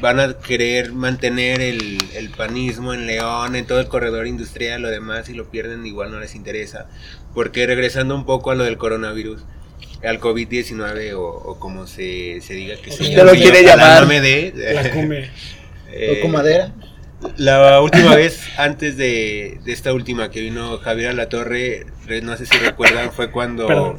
van 0.00 0.20
a 0.20 0.38
querer 0.38 0.92
mantener 0.92 1.60
el, 1.60 1.98
panismo 2.36 2.94
en 2.94 3.06
León, 3.06 3.56
en 3.56 3.66
todo 3.66 3.80
el 3.80 3.88
corredor 3.88 4.26
industrial, 4.26 4.82
lo 4.82 4.88
demás, 4.88 5.28
y 5.28 5.34
lo 5.34 5.50
pierden, 5.50 5.86
igual 5.86 6.10
no 6.10 6.20
les 6.20 6.34
interesa. 6.34 6.86
Porque 7.34 7.66
regresando 7.66 8.14
un 8.14 8.24
poco 8.24 8.50
a 8.50 8.54
lo 8.54 8.64
del 8.64 8.78
coronavirus, 8.78 9.42
al 10.02 10.18
COVID-19 10.20 11.12
o, 11.16 11.58
como 11.58 11.86
se, 11.86 12.40
se, 12.40 12.54
diga 12.54 12.76
que 12.76 12.90
se 12.90 13.12
lo 13.22 13.32
quiere 13.32 13.62
llamar. 13.62 14.06
La 14.08 14.90
come. 14.90 15.30
Eh, 15.92 16.24
madera? 16.28 16.72
La 17.36 17.80
última 17.80 18.14
vez, 18.14 18.40
antes 18.56 18.96
de, 18.96 19.60
esta 19.66 19.92
última 19.92 20.30
que 20.30 20.40
vino 20.40 20.78
Javier 20.78 21.10
a 21.10 21.12
la 21.12 21.28
Torre, 21.28 21.86
no 22.22 22.36
sé 22.36 22.46
si 22.46 22.56
recuerdan, 22.58 23.12
fue 23.12 23.30
cuando 23.30 23.96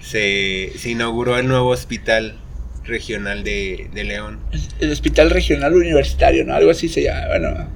se, 0.00 0.72
se 0.78 0.90
inauguró 0.90 1.38
el 1.38 1.48
nuevo 1.48 1.68
hospital 1.68 2.38
regional 2.86 3.44
de, 3.44 3.88
León. 3.94 4.38
El 4.80 4.92
Hospital 4.92 5.30
Regional 5.30 5.74
Universitario, 5.74 6.44
¿no? 6.44 6.54
Algo 6.54 6.70
así 6.70 6.88
se 6.88 7.02
llama, 7.02 7.26
bueno. 7.28 7.68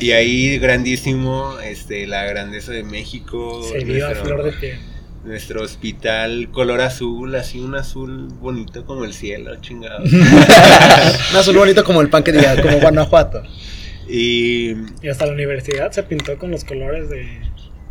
Y 0.00 0.12
ahí 0.12 0.58
grandísimo, 0.58 1.58
este, 1.58 2.06
la 2.06 2.24
grandeza 2.24 2.72
de 2.72 2.84
México. 2.84 3.62
Se 3.70 3.84
vio 3.84 4.06
a 4.06 4.14
flor 4.14 4.44
de 4.44 4.52
piel. 4.52 4.78
Nuestro 5.24 5.62
hospital 5.62 6.50
color 6.52 6.82
azul, 6.82 7.34
así 7.34 7.58
un 7.58 7.74
azul 7.74 8.28
bonito 8.40 8.84
como 8.84 9.04
el 9.04 9.14
cielo, 9.14 9.56
chingado. 9.62 10.04
un 10.04 11.36
azul 11.36 11.56
bonito 11.56 11.82
como 11.82 12.02
el 12.02 12.10
pan 12.10 12.22
que 12.22 12.32
diga, 12.32 12.60
como 12.60 12.78
Guanajuato. 12.78 13.42
Y, 14.08 14.74
y 15.02 15.08
hasta 15.08 15.26
la 15.26 15.32
universidad 15.32 15.90
se 15.92 16.02
pintó 16.02 16.38
con 16.38 16.50
los 16.50 16.64
colores 16.64 17.08
de 17.08 17.26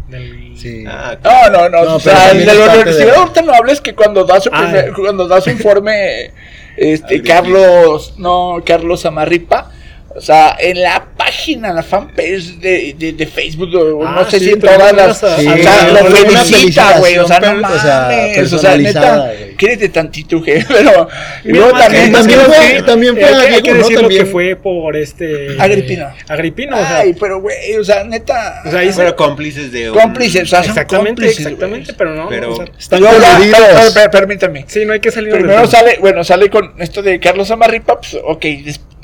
del... 0.09 0.57
Sí. 0.57 0.83
Ah, 0.87 1.17
no, 1.23 1.49
no, 1.49 1.69
no, 1.69 1.85
no. 1.85 1.95
o 1.95 1.99
sea, 1.99 2.33
de 2.33 2.45
la 2.45 2.73
universidad 2.75 3.15
ahorita 3.15 3.41
no 3.41 3.53
hables 3.53 3.81
que 3.81 3.93
cuando 3.95 4.23
da 4.23 4.39
su, 4.39 4.49
ah. 4.51 4.61
primer, 4.61 4.93
cuando 4.93 5.27
da 5.27 5.41
su 5.41 5.49
informe, 5.49 6.31
este, 6.77 7.21
Carlos, 7.21 8.15
no, 8.17 8.61
Carlos 8.65 9.05
Amarripa, 9.05 9.71
o 10.15 10.21
sea, 10.21 10.55
en 10.59 10.81
la 10.81 11.07
página, 11.17 11.73
la 11.73 11.81
fanpage 11.81 12.59
de, 12.59 12.95
de, 12.97 13.13
de 13.13 13.25
Facebook, 13.25 13.69
no 13.71 14.07
ah, 14.07 14.27
sé 14.29 14.39
si 14.39 14.51
en 14.51 14.59
todas 14.59 14.93
las. 14.93 15.17
Sí, 15.17 15.47
o 15.47 15.57
sea, 15.57 15.87
lo 15.87 16.05
felicita, 16.05 16.99
güey. 16.99 17.17
O 17.17 17.27
sea, 17.27 17.39
no 17.39 17.55
mames. 17.55 18.53
O 18.53 18.59
sea, 18.59 18.77
neta, 18.77 19.31
quédate 19.57 19.89
tantito, 19.89 20.39
güey. 20.39 20.63
Pero. 20.67 21.07
Y 21.43 21.49
luego 21.49 21.71
también. 21.77 22.11
También 22.11 22.39
fue, 22.41 22.83
también 22.83 23.13
fue 23.15 23.25
hay 23.25 23.61
que 23.61 23.73
decirlo 23.73 24.07
que 24.07 24.25
fue 24.25 24.55
por 24.55 24.95
este. 24.95 25.55
Agripino. 25.59 26.07
Agripino, 26.27 26.77
o 26.77 26.79
sea. 26.79 26.99
Ay, 26.99 27.15
pero, 27.19 27.41
güey, 27.41 27.75
o 27.79 27.83
sea, 27.83 28.03
neta. 28.03 28.61
O 28.65 28.69
sea, 28.69 28.79
ahí 28.81 28.91
pero 28.95 29.15
cómplices 29.15 29.71
de. 29.71 29.89
Cómplices, 29.89 30.43
o 30.43 30.45
sea, 30.45 30.59
Exactamente, 30.59 31.25
exactamente, 31.25 31.93
pero 31.93 32.13
no. 32.13 32.29
Pero. 32.29 32.63
Están 32.77 33.01
Permítame. 34.11 34.65
Sí, 34.67 34.85
no 34.85 34.93
hay 34.93 34.99
que 34.99 35.11
salir. 35.11 35.33
Primero 35.33 35.65
sale, 35.65 35.97
bueno, 35.99 36.23
sale 36.23 36.49
con 36.49 36.73
esto 36.77 37.01
de 37.01 37.19
Carlos 37.19 37.49
Amarripa, 37.49 37.99
pues, 37.99 38.17
ok, 38.23 38.45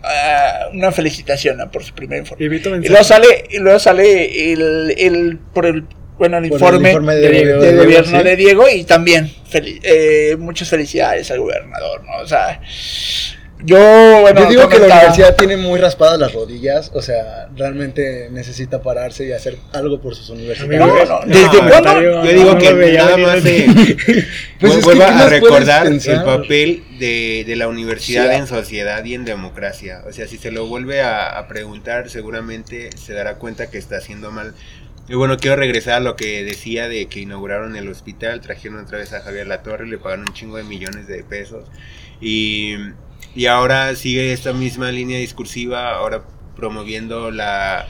Uh, 0.01 0.75
una 0.77 0.93
felicitación 0.93 1.57
por 1.71 1.83
su 1.83 1.93
primer 1.93 2.19
informe. 2.19 2.45
Y, 2.45 2.87
luego 2.87 3.03
sale, 3.03 3.43
y 3.49 3.57
luego 3.57 3.79
sale 3.79 4.53
el, 4.53 4.95
el 4.97 5.37
por 5.53 5.65
el 5.65 5.83
bueno 6.17 6.37
el 6.37 6.45
informe, 6.45 6.93
de, 7.15 7.57
de, 7.57 7.75
gobierno 7.75 8.23
de 8.23 8.35
Diego 8.37 8.69
y 8.69 8.85
también 8.85 9.29
eh, 9.53 10.37
muchas 10.39 10.69
felicidades 10.69 11.29
al 11.31 11.39
gobernador, 11.39 12.03
¿no? 12.05 12.17
O 12.23 12.27
sea, 12.27 12.61
yo, 13.61 13.77
bueno, 14.21 14.41
Yo 14.41 14.49
digo 14.49 14.69
que 14.69 14.79
la 14.79 14.85
universidad 14.85 15.35
tiene 15.35 15.57
muy 15.57 15.79
raspadas 15.79 16.17
las 16.17 16.31
rodillas, 16.33 16.91
o 16.93 17.01
sea, 17.01 17.49
realmente 17.57 18.29
necesita 18.31 18.81
pararse 18.81 19.25
y 19.25 19.33
hacer 19.33 19.57
algo 19.73 19.99
por 19.99 20.15
sus 20.15 20.29
universidades. 20.29 21.09
No, 21.09 21.19
¿Desde 21.25 21.59
cuándo? 21.69 22.01
Yo 22.01 22.33
digo 22.33 22.57
que 22.57 22.73
nada 22.93 23.17
más 23.17 23.41
pues 24.59 24.83
vuelva 24.83 25.07
a 25.07 25.27
recordar 25.27 25.87
el 25.87 26.23
papel 26.23 26.83
de, 26.99 27.43
de 27.45 27.55
la 27.57 27.67
universidad 27.67 28.33
en 28.33 28.47
sociedad 28.47 29.03
y 29.03 29.13
en 29.13 29.25
democracia. 29.25 30.03
O 30.07 30.13
sea, 30.13 30.27
si 30.27 30.37
se 30.37 30.51
lo 30.51 30.67
vuelve 30.67 31.01
a, 31.01 31.37
a 31.37 31.47
preguntar, 31.49 32.09
seguramente 32.09 32.91
se 32.95 33.13
dará 33.13 33.35
cuenta 33.35 33.69
que 33.69 33.77
está 33.77 33.97
haciendo 33.97 34.31
mal. 34.31 34.53
Y 35.09 35.15
bueno, 35.15 35.37
quiero 35.37 35.57
regresar 35.57 35.95
a 35.95 35.99
lo 35.99 36.15
que 36.15 36.45
decía 36.45 36.87
de 36.87 37.07
que 37.07 37.19
inauguraron 37.19 37.75
el 37.75 37.89
hospital, 37.89 38.39
trajeron 38.39 38.79
otra 38.79 38.99
vez 38.99 39.11
a 39.11 39.19
Javier 39.21 39.47
Latorre, 39.47 39.87
le 39.87 39.97
pagaron 39.97 40.27
un 40.27 40.33
chingo 40.33 40.55
de 40.55 40.63
millones 40.63 41.07
de 41.07 41.23
pesos. 41.23 41.65
Y 42.21 42.75
y 43.35 43.45
ahora 43.45 43.95
sigue 43.95 44.33
esta 44.33 44.53
misma 44.53 44.91
línea 44.91 45.19
discursiva, 45.19 45.95
ahora 45.95 46.23
promoviendo 46.55 47.31
la 47.31 47.87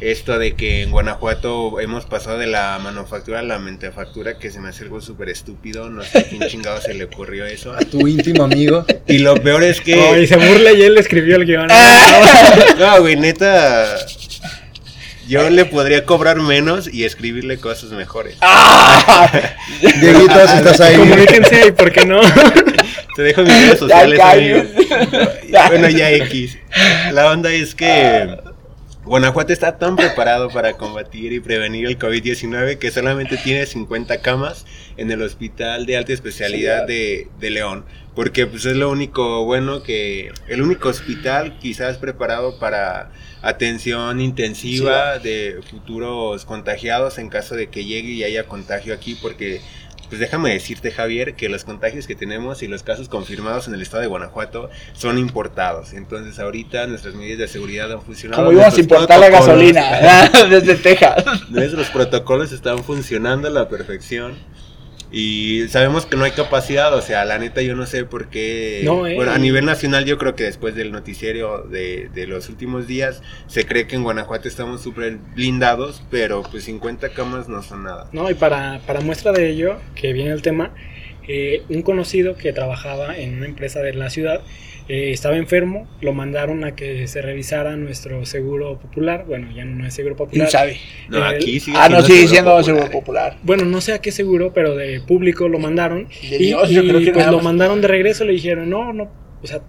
esto 0.00 0.38
de 0.38 0.54
que 0.54 0.82
en 0.82 0.90
Guanajuato 0.90 1.80
hemos 1.80 2.04
pasado 2.04 2.38
de 2.38 2.46
la 2.46 2.78
manufactura 2.82 3.40
a 3.40 3.42
la 3.42 3.58
mentefactura, 3.58 4.38
que 4.38 4.50
se 4.50 4.60
me 4.60 4.68
hace 4.68 4.84
algo 4.84 5.00
súper 5.00 5.28
estúpido, 5.28 5.88
no 5.88 6.02
sé 6.02 6.18
a 6.18 6.22
quién 6.24 6.42
chingado 6.48 6.80
se 6.80 6.94
le 6.94 7.04
ocurrió 7.04 7.46
eso. 7.46 7.72
A 7.72 7.78
tu 7.78 8.06
íntimo 8.06 8.44
amigo. 8.44 8.84
Y 9.06 9.18
lo 9.18 9.34
peor 9.36 9.62
es 9.62 9.80
que... 9.80 9.94
Oh, 9.94 10.16
y 10.16 10.26
se 10.26 10.36
burla 10.36 10.72
y 10.72 10.82
él 10.82 10.98
escribió 10.98 11.36
el 11.36 11.46
guion. 11.46 11.68
no, 12.78 13.00
güey, 13.00 13.16
neta... 13.16 13.96
Yo 15.26 15.48
le 15.48 15.64
podría 15.64 16.04
cobrar 16.04 16.38
menos 16.38 16.92
y 16.92 17.04
escribirle 17.04 17.56
cosas 17.56 17.90
mejores. 17.92 18.36
¡Ah! 18.42 19.30
Dieguito, 19.80 20.48
si 20.48 20.56
estás 20.58 20.80
ahí. 20.82 20.96
Comuníquense 20.96 21.62
ahí, 21.62 21.72
¿por 21.72 21.90
qué 21.92 22.04
no? 22.04 22.20
Te 23.14 23.22
dejo 23.22 23.42
mis 23.42 23.52
redes 23.52 23.78
sociales, 23.78 24.20
bueno, 25.68 25.88
ya 25.88 26.10
X. 26.12 26.58
La 27.12 27.30
onda 27.30 27.52
es 27.52 27.74
que 27.74 28.38
Guanajuato 29.04 29.52
está 29.52 29.76
tan 29.76 29.96
preparado 29.96 30.48
para 30.48 30.72
combatir 30.74 31.32
y 31.32 31.40
prevenir 31.40 31.86
el 31.86 31.98
COVID-19 31.98 32.78
que 32.78 32.90
solamente 32.90 33.36
tiene 33.36 33.66
50 33.66 34.20
camas 34.22 34.64
en 34.96 35.10
el 35.10 35.20
hospital 35.22 35.84
de 35.84 35.98
alta 35.98 36.12
especialidad 36.12 36.86
de, 36.86 37.28
de 37.38 37.50
León. 37.50 37.84
Porque 38.14 38.46
pues 38.46 38.64
es 38.64 38.76
lo 38.76 38.90
único 38.90 39.44
bueno 39.44 39.82
que... 39.82 40.32
El 40.48 40.62
único 40.62 40.88
hospital 40.88 41.58
quizás 41.58 41.98
preparado 41.98 42.58
para 42.58 43.10
atención 43.42 44.20
intensiva 44.20 45.18
de 45.18 45.60
futuros 45.68 46.46
contagiados 46.46 47.18
en 47.18 47.28
caso 47.28 47.56
de 47.56 47.68
que 47.68 47.84
llegue 47.84 48.12
y 48.12 48.24
haya 48.24 48.44
contagio 48.46 48.94
aquí 48.94 49.18
porque 49.20 49.60
pues 50.14 50.20
déjame 50.20 50.52
decirte 50.52 50.92
Javier 50.92 51.34
que 51.34 51.48
los 51.48 51.64
contagios 51.64 52.06
que 52.06 52.14
tenemos 52.14 52.62
y 52.62 52.68
los 52.68 52.84
casos 52.84 53.08
confirmados 53.08 53.66
en 53.66 53.74
el 53.74 53.82
estado 53.82 54.00
de 54.02 54.06
Guanajuato 54.06 54.70
son 54.92 55.18
importados. 55.18 55.92
Entonces 55.92 56.38
ahorita 56.38 56.86
nuestras 56.86 57.16
medidas 57.16 57.38
de 57.40 57.48
seguridad 57.48 57.90
han 57.90 58.00
funcionado. 58.00 58.44
Como 58.44 58.52
íbamos 58.52 58.78
a 58.78 58.80
importar 58.80 59.18
la 59.18 59.28
gasolina 59.28 60.30
desde 60.48 60.76
Texas. 60.76 61.24
Nuestros 61.50 61.88
protocolos 61.88 62.52
están 62.52 62.84
funcionando 62.84 63.48
a 63.48 63.50
la 63.50 63.68
perfección. 63.68 64.34
Y 65.16 65.68
sabemos 65.68 66.06
que 66.06 66.16
no 66.16 66.24
hay 66.24 66.32
capacidad, 66.32 66.92
o 66.92 67.00
sea, 67.00 67.24
la 67.24 67.38
neta 67.38 67.62
yo 67.62 67.76
no 67.76 67.86
sé 67.86 68.04
por 68.04 68.30
qué... 68.30 68.80
Eh. 68.80 69.14
bueno, 69.14 69.30
a 69.30 69.38
nivel 69.38 69.64
nacional 69.64 70.06
yo 70.06 70.18
creo 70.18 70.34
que 70.34 70.42
después 70.42 70.74
del 70.74 70.90
noticiero 70.90 71.62
de, 71.62 72.10
de 72.12 72.26
los 72.26 72.48
últimos 72.48 72.88
días 72.88 73.22
se 73.46 73.64
cree 73.64 73.86
que 73.86 73.94
en 73.94 74.02
Guanajuato 74.02 74.48
estamos 74.48 74.82
súper 74.82 75.18
blindados, 75.36 76.02
pero 76.10 76.42
pues 76.42 76.64
50 76.64 77.10
camas 77.10 77.48
no 77.48 77.62
son 77.62 77.84
nada. 77.84 78.08
No, 78.10 78.28
y 78.28 78.34
para, 78.34 78.80
para 78.88 79.02
muestra 79.02 79.30
de 79.30 79.50
ello, 79.50 79.76
que 79.94 80.12
viene 80.12 80.32
el 80.32 80.42
tema, 80.42 80.72
eh, 81.28 81.62
un 81.68 81.82
conocido 81.82 82.36
que 82.36 82.52
trabajaba 82.52 83.16
en 83.16 83.36
una 83.36 83.46
empresa 83.46 83.82
de 83.82 83.94
la 83.94 84.10
ciudad 84.10 84.42
eh, 84.86 85.12
estaba 85.12 85.36
enfermo, 85.36 85.88
lo 86.02 86.12
mandaron 86.12 86.62
a 86.64 86.74
que 86.74 87.06
se 87.08 87.22
revisara 87.22 87.74
nuestro 87.76 88.26
seguro 88.26 88.78
popular. 88.78 89.24
Bueno, 89.26 89.48
ya 89.54 89.64
no 89.64 89.86
es 89.86 89.94
seguro 89.94 90.14
popular. 90.14 90.50
sabe? 90.50 90.76
No, 91.08 91.24
aquí 91.24 91.58
sigue 91.58 91.78
ah, 91.80 91.88
no, 91.88 92.02
sigue 92.02 92.28
siendo 92.28 92.62
seguro 92.62 92.90
popular. 92.90 93.38
Bueno, 93.42 93.64
no 93.64 93.80
sé 93.80 93.94
a 93.94 94.00
qué 94.00 94.12
seguro, 94.12 94.52
pero 94.52 94.76
de 94.76 95.00
público 95.00 95.48
lo 95.48 95.58
mandaron. 95.58 96.08
y, 96.20 96.52
pues 96.52 97.26
lo 97.26 97.40
mandaron 97.40 97.80
de 97.80 97.88
regreso, 97.88 98.24
le 98.24 98.32
dijeron, 98.32 98.68
no, 98.68 98.92
no, 98.92 99.10
o 99.42 99.46
sea, 99.46 99.62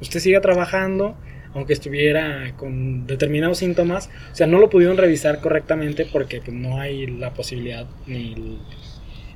usted 0.00 0.20
siga 0.20 0.40
trabajando, 0.40 1.16
aunque 1.54 1.72
estuviera 1.72 2.54
con 2.56 3.06
determinados 3.06 3.58
síntomas. 3.58 4.10
O 4.32 4.34
sea, 4.34 4.46
no 4.46 4.58
lo 4.58 4.70
pudieron 4.70 4.96
revisar 4.96 5.40
correctamente 5.40 6.06
porque 6.06 6.40
pues, 6.40 6.56
no 6.56 6.80
hay 6.80 7.06
la 7.06 7.34
posibilidad 7.34 7.86
ni, 8.06 8.58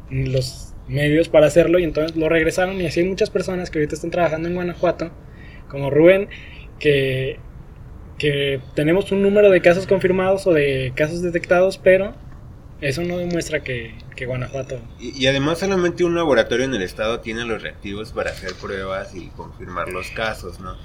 ni 0.09 0.27
los 0.27 0.66
medios 0.89 1.29
para 1.29 1.47
hacerlo 1.47 1.79
y 1.79 1.85
entonces 1.85 2.17
lo 2.17 2.29
regresaron 2.29 2.81
y 2.81 2.87
así 2.87 3.01
hay 3.01 3.07
muchas 3.07 3.31
personas 3.31 3.71
que 3.71 3.79
ahorita 3.79 3.95
están 3.95 4.11
trabajando 4.11 4.49
en 4.49 4.55
Guanajuato, 4.55 5.11
como 5.69 5.91
Rubén, 5.91 6.29
que, 6.79 7.39
que 8.19 8.61
tenemos 8.75 9.11
un 9.13 9.23
número 9.23 9.51
de 9.51 9.61
casos 9.61 9.87
confirmados 9.87 10.47
o 10.47 10.53
de 10.53 10.93
casos 10.95 11.23
detectados, 11.23 11.79
pero 11.79 12.15
eso 12.81 13.03
no 13.03 13.19
demuestra 13.19 13.63
que, 13.63 13.95
que 14.15 14.27
Guanajuato... 14.27 14.81
Y, 15.01 15.27
además 15.27 15.59
solamente 15.59 16.05
un 16.05 16.15
laboratorio 16.15 16.65
en 16.65 16.75
el 16.75 16.83
estado 16.83 17.21
tiene 17.21 17.45
los 17.45 17.63
reactivos 17.63 18.13
para 18.13 18.31
hacer 18.31 18.53
pruebas 18.55 19.15
y 19.15 19.29
confirmar 19.29 19.89
los 19.89 20.11
casos, 20.11 20.61
¿no? 20.61 20.77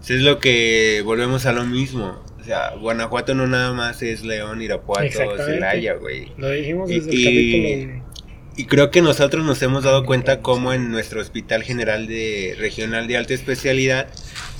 es 0.00 0.22
lo 0.22 0.38
que 0.38 1.02
volvemos 1.04 1.44
a 1.44 1.52
lo 1.52 1.64
mismo. 1.66 2.24
O 2.40 2.44
sea, 2.44 2.74
Guanajuato 2.76 3.34
no 3.34 3.46
nada 3.46 3.72
más 3.74 4.02
es 4.02 4.24
León, 4.24 4.62
Irapuato, 4.62 5.36
Celaya, 5.36 5.94
güey. 5.94 6.32
Lo 6.38 6.48
dijimos 6.48 6.88
desde 6.88 7.10
el 7.10 7.24
capítulo 7.24 8.09
y 8.56 8.66
creo 8.66 8.90
que 8.90 9.02
nosotros 9.02 9.44
nos 9.44 9.62
hemos 9.62 9.84
dado 9.84 10.04
cuenta 10.04 10.40
cómo 10.40 10.72
en 10.72 10.90
nuestro 10.90 11.20
Hospital 11.20 11.62
General 11.62 12.06
de 12.06 12.56
Regional 12.58 13.06
de 13.06 13.16
Alta 13.16 13.34
Especialidad 13.34 14.08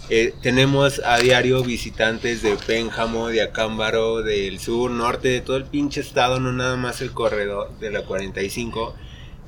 eh, 0.09 0.35
tenemos 0.43 1.01
a 1.05 1.19
diario 1.19 1.63
visitantes 1.63 2.43
de 2.43 2.57
Pénjamo, 2.57 3.29
de 3.29 3.43
Acámbaro, 3.43 4.23
del 4.23 4.59
sur, 4.59 4.91
norte, 4.91 5.29
de 5.29 5.41
todo 5.41 5.57
el 5.57 5.65
pinche 5.65 6.01
estado, 6.01 6.41
no 6.41 6.53
nada 6.53 6.77
más 6.77 7.01
el 7.01 7.13
corredor 7.13 7.79
de 7.79 7.93
la 7.93 8.03
45 8.03 8.95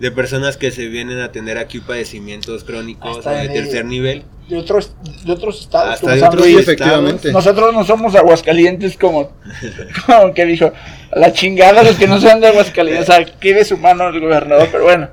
de 0.02 0.10
personas 0.10 0.56
que 0.56 0.72
se 0.72 0.88
vienen 0.88 1.20
a 1.20 1.26
atender 1.26 1.58
aquí 1.58 1.78
padecimientos 1.78 2.64
crónicos 2.64 3.24
de, 3.24 3.48
tercer 3.50 3.84
nivel. 3.84 4.24
De 4.48 4.56
otros, 4.56 4.96
de 5.24 5.30
otros 5.30 5.60
estados. 5.60 5.94
Hasta 5.94 6.16
de 6.16 6.22
otros 6.24 6.44
efectivamente. 6.44 7.30
Nosotros 7.30 7.72
no 7.72 7.84
somos 7.84 8.16
aguascalientes 8.16 8.96
como, 8.96 9.30
como 10.06 10.34
que 10.34 10.44
dijo, 10.44 10.72
la 11.12 11.32
chingada 11.32 11.84
los 11.84 11.94
que 11.94 12.08
no 12.08 12.20
sean 12.20 12.40
de 12.40 12.48
Aguascalientes. 12.48 13.08
O 13.08 13.12
sea, 13.12 13.24
qué 13.24 13.54
de 13.54 13.64
su 13.64 13.78
mano 13.78 14.08
el 14.08 14.18
gobernador, 14.18 14.68
pero 14.72 14.82
bueno. 14.82 15.08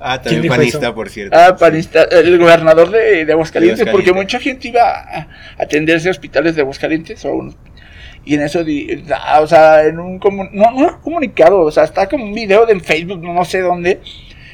Ah, 0.00 0.22
también 0.22 0.46
panista, 0.46 0.94
por 0.94 1.10
cierto. 1.10 1.36
Ah, 1.36 1.56
panista, 1.56 2.04
el 2.04 2.38
gobernador 2.38 2.88
de, 2.88 3.24
de 3.24 3.32
Aguascalientes, 3.32 3.88
porque 3.90 4.12
mucha 4.12 4.38
gente 4.38 4.68
iba 4.68 4.80
a 4.80 5.26
atenderse 5.58 6.06
a 6.06 6.12
hospitales 6.12 6.54
de 6.54 6.62
Aguascalientes 6.62 7.24
o 7.24 7.32
un 7.32 7.56
y 8.24 8.34
en 8.34 8.42
eso, 8.42 8.60
o 9.40 9.46
sea, 9.46 9.84
en 9.86 9.98
un 9.98 10.20
no, 10.52 10.70
no 10.72 11.00
comunicado, 11.02 11.60
o 11.60 11.70
sea, 11.70 11.84
está 11.84 12.08
como 12.08 12.24
un 12.24 12.34
video 12.34 12.66
de 12.66 12.78
Facebook, 12.80 13.22
no 13.22 13.44
sé 13.44 13.60
dónde, 13.60 14.00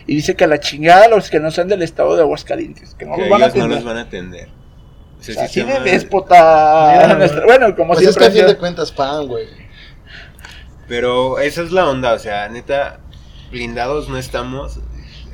y 0.07 0.17
dice 0.17 0.37
que 0.37 0.45
a 0.45 0.47
la 0.47 0.61
chingada 0.61 1.09
los 1.09 1.31
que 1.31 1.41
no 1.41 1.51
sean 1.51 1.69
del 1.69 1.83
estado 1.83 2.15
de 2.15 2.23
Aguascalientes, 2.23 2.95
que 2.95 3.05
no, 3.05 3.17
los, 3.17 3.29
van 3.29 3.43
a 3.43 3.47
atender. 3.47 3.69
no 3.69 3.75
los 3.75 3.85
van 3.85 3.97
a 3.97 4.03
atender. 4.03 4.49
O 5.19 5.23
sea, 5.23 5.45
así 5.45 5.63
de 5.63 5.81
déspota. 5.81 7.19
bueno, 7.47 7.75
como 7.75 7.95
pues 7.95 8.01
siempre. 8.01 8.27
Es 8.27 8.33
que 8.33 8.39
a 8.39 8.43
fin 8.45 8.47
de 8.47 8.59
cuentas 8.59 8.93
pan, 8.93 9.27
güey. 9.27 9.47
Pero 10.87 11.41
esa 11.41 11.63
es 11.63 11.73
la 11.73 11.89
onda, 11.89 12.13
o 12.13 12.19
sea, 12.19 12.49
neta, 12.49 13.01
blindados 13.51 14.09
no 14.09 14.19
estamos. 14.19 14.79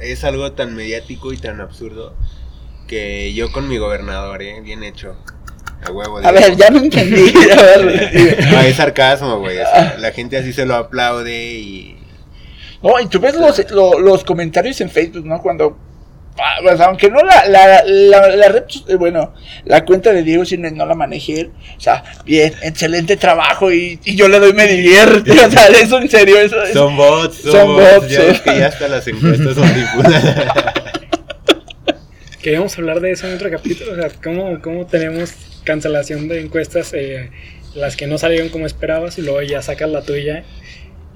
Es 0.01 0.25
algo 0.25 0.53
tan 0.53 0.75
mediático 0.75 1.33
y 1.33 1.37
tan 1.37 1.61
absurdo 1.61 2.15
que 2.89 3.33
yo 3.35 3.53
con 3.53 3.69
mi 3.69 3.79
gobernador, 3.79 4.43
¿eh? 4.43 4.61
bien 4.63 4.83
hecho. 4.83 5.17
A, 5.85 6.31
ver, 6.31 6.57
ya 6.57 6.71
no 6.71 6.79
entendí. 6.79 7.33
no, 8.51 8.61
es 8.61 8.77
sarcasmo, 8.77 9.41
güey. 9.41 9.59
la 9.99 10.13
gente 10.13 10.37
así 10.37 10.53
se 10.53 10.65
lo 10.65 10.77
aplaude 10.77 11.55
y. 11.55 11.97
No, 12.83 13.01
y 13.01 13.07
tú 13.07 13.19
ves 13.21 13.35
los, 13.35 13.65
los, 14.01 14.25
comentarios 14.25 14.81
en 14.81 14.91
Facebook, 14.91 15.27
¿no? 15.27 15.41
Cuando. 15.41 15.77
Ah, 16.39 16.57
pues, 16.63 16.81
aunque 16.81 17.11
no 17.11 17.21
la, 17.21 17.47
la, 17.47 17.83
la, 17.85 18.49
red, 18.49 18.65
eh, 18.89 18.95
bueno, 18.95 19.35
la 19.67 19.85
cuenta 19.85 20.15
de 20.15 20.23
Diego 20.23 20.47
Cine 20.47 20.71
no 20.71 20.87
la 20.87 20.95
manejé, 20.95 21.51
o 21.77 21.81
sea, 21.81 22.03
bien, 22.25 22.55
excelente 22.63 23.19
trabajo 23.19 23.71
y, 23.71 24.01
y 24.03 24.17
yo 24.17 24.29
le 24.29 24.41
doy 24.41 24.55
me 24.55 24.67
divierte, 24.67 25.31
o 25.31 25.51
sea, 25.51 25.67
eso 25.67 25.99
en 25.99 26.09
serio, 26.09 26.39
eso 26.39 26.57
Son 26.73 26.97
bots, 26.97 27.37
son, 27.37 27.77
bots. 27.77 28.09
Ya 28.09 28.23
es 28.23 28.41
que 28.41 28.59
ya 28.59 28.69
hasta 28.69 28.89
las 28.89 29.07
encuestas 29.09 29.55
son 29.55 29.69
Queríamos 32.43 32.79
hablar 32.79 33.01
de 33.01 33.11
eso 33.11 33.29
en 33.29 33.35
otro 33.35 33.51
capítulo, 33.51 33.93
o 33.93 33.97
sea, 33.97 34.09
cómo, 34.23 34.59
cómo 34.63 34.87
tenemos 34.87 35.35
cancelación 35.65 36.29
de 36.29 36.41
encuestas, 36.41 36.93
eh, 36.95 37.31
las 37.75 37.97
que 37.97 38.07
no 38.07 38.19
salieron 38.19 38.49
como 38.49 38.67
esperabas 38.67 39.19
y 39.19 39.23
luego 39.23 39.43
ya 39.43 39.63
sacas 39.63 39.89
la 39.91 40.03
tuya 40.03 40.45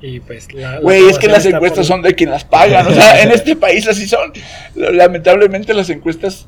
y 0.00 0.21
pues 0.21 0.53
la... 0.53 0.79
Güey, 0.81 1.09
es 1.09 1.19
que 1.19 1.29
las 1.29 1.45
encuestas 1.47 1.87
son 1.87 2.03
de 2.03 2.15
quien 2.15 2.31
las 2.31 2.45
pagan, 2.45 2.87
o 2.87 2.91
sea, 2.91 3.23
en 3.23 3.31
este 3.31 3.57
país 3.57 3.87
así 3.88 4.07
son. 4.07 4.33
Lamentablemente 4.75 5.75
las 5.75 5.91
encuestas 5.91 6.47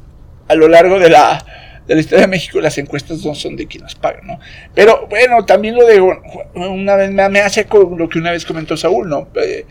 a 0.49 0.55
lo 0.55 0.69
largo 0.69 0.99
de 0.99 1.11
la, 1.11 1.45
de 1.87 1.95
la 1.95 2.01
historia 2.01 2.23
de 2.23 2.31
México, 2.31 2.61
las 2.61 2.77
encuestas 2.79 3.25
no 3.25 3.35
son 3.35 3.57
de 3.57 3.67
quien 3.67 3.83
las 3.83 3.95
pagan, 3.95 4.27
¿no? 4.27 4.39
Pero 4.75 5.07
bueno, 5.09 5.45
también 5.45 5.75
lo 5.75 5.87
de 5.87 6.01
una 6.55 6.97
vez 6.97 7.11
me, 7.11 7.41
hace 7.41 7.65
con 7.65 7.97
lo 7.97 8.09
que 8.09 8.19
una 8.19 8.33
vez 8.33 8.45
comentó 8.45 8.77
Saúl, 8.77 9.09
¿no? 9.09 9.29
Eh, 9.35 9.65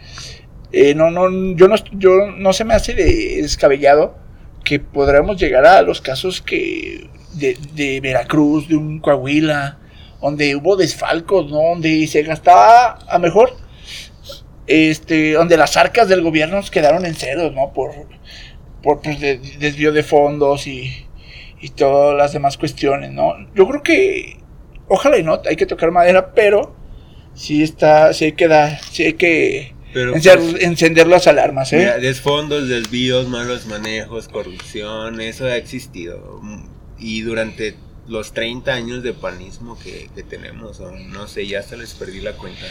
eh, 0.72 0.96
no, 0.96 1.12
no, 1.12 1.56
yo 1.56 1.68
no, 1.68 1.76
yo 1.94 2.28
no 2.36 2.54
se 2.54 2.66
me 2.66 2.74
hace 2.74 2.94
de 2.94 3.42
descabellado 3.42 4.18
que 4.64 4.80
podremos 4.80 5.40
llegar 5.40 5.66
a 5.66 5.82
los 5.82 6.02
casos 6.02 6.42
que 6.42 7.10
de, 7.38 8.00
Veracruz, 8.02 8.68
de 8.68 8.76
un 8.76 9.00
Coahuila, 9.00 9.80
donde 10.22 10.56
hubo 10.56 10.76
desfalcos, 10.76 11.52
¿no? 11.52 11.62
Donde 11.70 12.08
se 12.08 12.24
gastaba 12.24 13.00
a 13.08 13.20
mejor, 13.20 13.56
este, 14.66 15.34
donde 15.34 15.58
las 15.58 15.78
arcas 15.78 16.10
del 16.10 16.22
gobierno 16.22 16.62
quedaron 16.72 17.06
en 17.06 17.16
ceros, 17.16 17.54
¿no? 17.54 17.72
Por, 17.74 17.92
por 18.82 19.02
pues, 19.02 19.20
desvío 19.20 19.92
de 19.92 20.04
fondos 20.04 20.68
y, 20.68 21.08
y 21.62 21.70
todas 21.70 22.18
las 22.18 22.34
demás 22.34 22.58
cuestiones, 22.58 23.12
¿no? 23.12 23.36
Yo 23.56 23.68
creo 23.68 23.84
que, 23.84 24.38
ojalá 24.88 25.18
y 25.18 25.24
no, 25.24 25.42
hay 25.48 25.56
que 25.56 25.66
tocar 25.66 25.92
madera, 25.92 26.34
pero 26.34 26.76
sí 27.34 27.64
está, 27.64 28.14
sí 28.14 28.26
hay 28.26 28.32
que 28.34 28.48
dar, 28.48 28.80
sí 28.92 29.04
hay 29.04 29.14
que 29.14 29.76
pues, 29.94 30.26
encender 30.60 31.08
las 31.08 31.28
alarmas, 31.28 31.74
¿eh? 31.74 31.94
desfondos, 32.02 32.68
desvíos, 32.68 33.28
malos 33.28 33.66
manejos, 33.66 34.28
corrupción, 34.28 35.22
eso 35.22 35.46
ha 35.46 35.56
existido 35.56 36.42
y 37.00 37.22
durante 37.22 37.76
los 38.08 38.34
30 38.34 38.74
años 38.74 39.04
de 39.04 39.14
panismo 39.14 39.78
que, 39.78 40.10
que 40.16 40.24
tenemos, 40.24 40.80
o 40.80 40.92
no 40.92 41.28
sé, 41.28 41.46
ya 41.48 41.60
hasta 41.60 41.76
les 41.76 41.94
perdí 41.94 42.22
la 42.22 42.34
cuenta. 42.34 42.66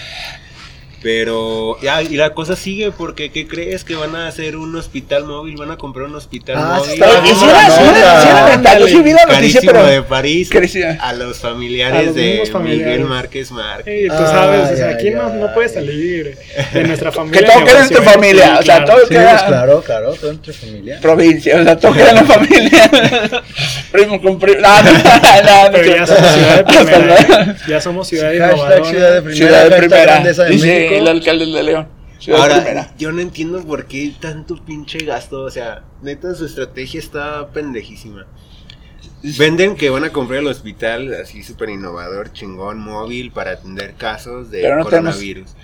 Pero, 1.03 1.79
ya, 1.83 2.03
y 2.03 2.17
la 2.17 2.31
cosa 2.31 2.57
sigue 2.57 2.91
porque, 2.91 3.31
¿qué 3.31 3.47
crees? 3.47 3.85
Que 3.85 3.95
van 3.95 4.17
a 4.17 4.29
hacer 4.29 4.57
un 4.57 4.75
hospital 4.77 5.25
móvil, 5.25 5.57
van 5.57 5.71
a 5.71 5.77
comprar 5.77 6.07
un 6.07 6.17
hospital 6.17 6.57
ah, 6.59 6.79
móvil. 6.79 6.99
Carísimo 9.27 9.83
de 9.85 10.03
París 10.03 10.51
a 11.01 11.13
los 11.13 11.39
familiares 11.39 12.15
de 12.15 12.43
Miguel 12.63 13.05
Márquez 13.05 13.51
Márquez. 13.51 14.03
Sí, 14.03 14.09
tú 14.09 14.25
sabes, 14.25 14.73
o 14.73 14.77
sea, 14.77 14.91
aquí 14.91 15.11
no, 15.11 15.33
no 15.35 15.53
puede 15.55 15.69
salir 15.69 16.37
de 16.73 16.85
nuestra 16.85 17.13
familia. 17.13 17.41
Que 17.41 17.47
todo 17.47 17.65
queda 17.65 17.83
en 17.83 17.89
tu 17.89 18.03
familia, 18.03 18.59
o 18.59 18.63
sea, 18.63 18.85
todo 18.85 19.09
queda... 19.09 19.47
claro, 19.47 19.83
claro, 19.83 20.15
todo 20.15 20.31
en 20.31 20.39
tu 20.39 20.53
familia. 20.53 20.99
Provincia, 21.01 21.61
o 21.61 21.65
sea, 21.65 21.79
todo 21.79 21.93
queda 21.93 22.11
en 22.11 22.15
la 22.17 22.25
familia. 22.25 22.91
primo 23.93 24.21
con 24.21 24.39
primo. 24.39 24.61
No, 24.61 24.83
no, 24.83 24.93
no, 24.93 25.71
Pero 25.73 25.97
ya 25.97 26.07
somos 26.07 26.33
ciudad 26.33 26.57
de 26.57 26.65
primera. 26.65 27.57
Ya 27.69 27.81
somos 27.81 28.09
ciudad 28.09 28.31
de 28.31 29.23
primera. 29.23 29.35
Ciudad 29.35 29.65
de 29.65 29.73
primera. 29.79 30.23
El 30.89 31.09
alcalde 31.09 31.47
de 31.47 31.63
León. 31.63 31.89
Ahora, 32.35 32.95
yo 32.99 33.13
no 33.13 33.21
entiendo 33.21 33.63
por 33.65 33.87
qué 33.87 34.13
tanto 34.19 34.57
pinche 34.65 34.99
gasto. 34.99 35.43
O 35.43 35.51
sea, 35.51 35.85
neta, 36.03 36.35
su 36.35 36.47
estrategia 36.47 36.99
está 36.99 37.49
pendejísima. 37.49 38.27
Venden 39.39 39.77
que 39.77 39.91
van 39.91 40.05
a 40.05 40.11
comprar 40.11 40.41
el 40.41 40.47
hospital 40.47 41.13
así 41.15 41.43
súper 41.43 41.71
innovador, 41.71 42.33
chingón, 42.33 42.79
móvil 42.79 43.33
para 43.33 43.53
atender 43.53 43.95
casos 43.95 44.51
de 44.51 44.63
coronavirus. 44.83 45.55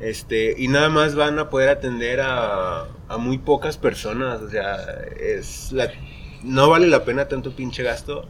Este, 0.00 0.54
y 0.56 0.68
nada 0.68 0.88
más 0.88 1.14
van 1.14 1.38
a 1.38 1.50
poder 1.50 1.68
atender 1.68 2.20
a, 2.20 2.86
a 3.08 3.18
muy 3.18 3.38
pocas 3.38 3.76
personas. 3.76 4.40
O 4.42 4.50
sea, 4.50 4.76
es 5.18 5.72
la, 5.72 5.90
no 6.42 6.70
vale 6.70 6.86
la 6.86 7.04
pena 7.04 7.28
tanto 7.28 7.54
pinche 7.54 7.82
gasto 7.82 8.26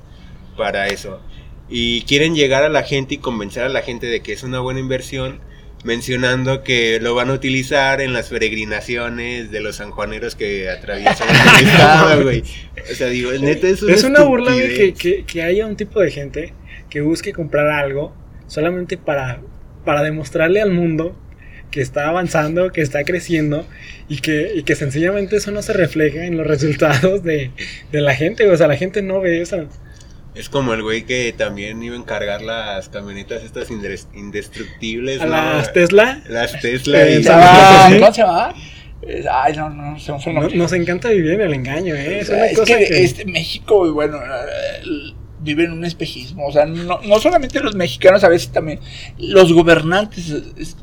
para 0.56 0.88
eso. 0.88 1.20
Y 1.68 2.02
quieren 2.02 2.34
llegar 2.34 2.64
a 2.64 2.68
la 2.68 2.82
gente 2.82 3.14
y 3.14 3.18
convencer 3.18 3.64
a 3.64 3.68
la 3.68 3.82
gente 3.82 4.06
de 4.06 4.22
que 4.22 4.32
es 4.32 4.42
una 4.42 4.60
buena 4.60 4.80
inversión 4.80 5.40
mencionando 5.84 6.62
que 6.62 6.98
lo 7.00 7.14
van 7.14 7.30
a 7.30 7.32
utilizar 7.32 8.00
en 8.00 8.12
las 8.12 8.28
peregrinaciones 8.28 9.50
de 9.50 9.60
los 9.60 9.76
sanjuaneros 9.76 10.34
que 10.34 10.68
atraviesan 10.68 11.28
el 11.28 11.66
estado, 11.68 12.22
güey. 12.22 12.42
O 12.90 12.94
sea, 12.94 13.08
digo, 13.08 13.32
neta 13.32 13.68
es 13.68 13.82
una, 13.82 13.94
es 13.94 14.04
una 14.04 14.22
burla 14.22 14.52
que, 14.52 15.24
que, 15.26 15.42
haya 15.42 15.66
un 15.66 15.76
tipo 15.76 16.00
de 16.00 16.10
gente 16.10 16.52
que 16.88 17.00
busque 17.00 17.32
comprar 17.32 17.68
algo 17.68 18.14
solamente 18.46 18.98
para, 18.98 19.40
para 19.84 20.02
demostrarle 20.02 20.60
al 20.60 20.70
mundo 20.70 21.16
que 21.70 21.80
está 21.80 22.08
avanzando, 22.08 22.72
que 22.72 22.80
está 22.80 23.04
creciendo 23.04 23.64
y 24.08 24.18
que, 24.18 24.52
y 24.56 24.64
que 24.64 24.74
sencillamente 24.74 25.36
eso 25.36 25.52
no 25.52 25.62
se 25.62 25.72
refleja 25.72 26.24
en 26.24 26.36
los 26.36 26.46
resultados 26.46 27.22
de, 27.22 27.52
de 27.92 28.00
la 28.00 28.14
gente. 28.14 28.48
O 28.50 28.56
sea, 28.56 28.66
la 28.66 28.76
gente 28.76 29.02
no 29.02 29.20
ve 29.20 29.40
eso. 29.40 29.68
Es 30.34 30.48
como 30.48 30.74
el 30.74 30.82
güey 30.82 31.04
que 31.04 31.34
también 31.36 31.82
iba 31.82 31.96
a 31.96 31.98
encargar 31.98 32.40
las 32.42 32.88
camionetas 32.88 33.42
estas 33.42 33.68
indestructibles. 33.70 35.24
las 35.24 35.72
Tesla? 35.72 36.22
Las 36.28 36.52
Tesla. 36.60 37.08
Eh, 37.08 37.22
¿Cómo 37.98 38.12
se 38.12 38.22
llama? 38.22 38.54
Ay, 39.32 39.56
no, 39.56 39.70
no, 39.70 39.98
se 39.98 40.12
no, 40.12 40.48
Nos 40.50 40.72
encanta 40.72 41.08
vivir 41.08 41.32
en 41.32 41.40
el 41.40 41.54
engaño, 41.54 41.94
¿eh? 41.94 42.20
Es, 42.20 42.28
una 42.28 42.46
es 42.46 42.58
cosa 42.58 42.76
que, 42.76 43.02
Este, 43.02 43.24
México, 43.24 43.92
bueno, 43.92 44.18
eh, 44.18 45.14
vive 45.40 45.64
en 45.64 45.72
un 45.72 45.84
espejismo. 45.84 46.46
O 46.46 46.52
sea, 46.52 46.66
no, 46.66 47.00
no 47.00 47.18
solamente 47.18 47.60
los 47.60 47.74
mexicanos, 47.74 48.22
a 48.22 48.28
veces 48.28 48.52
también 48.52 48.78
los 49.18 49.52
gobernantes 49.52 50.76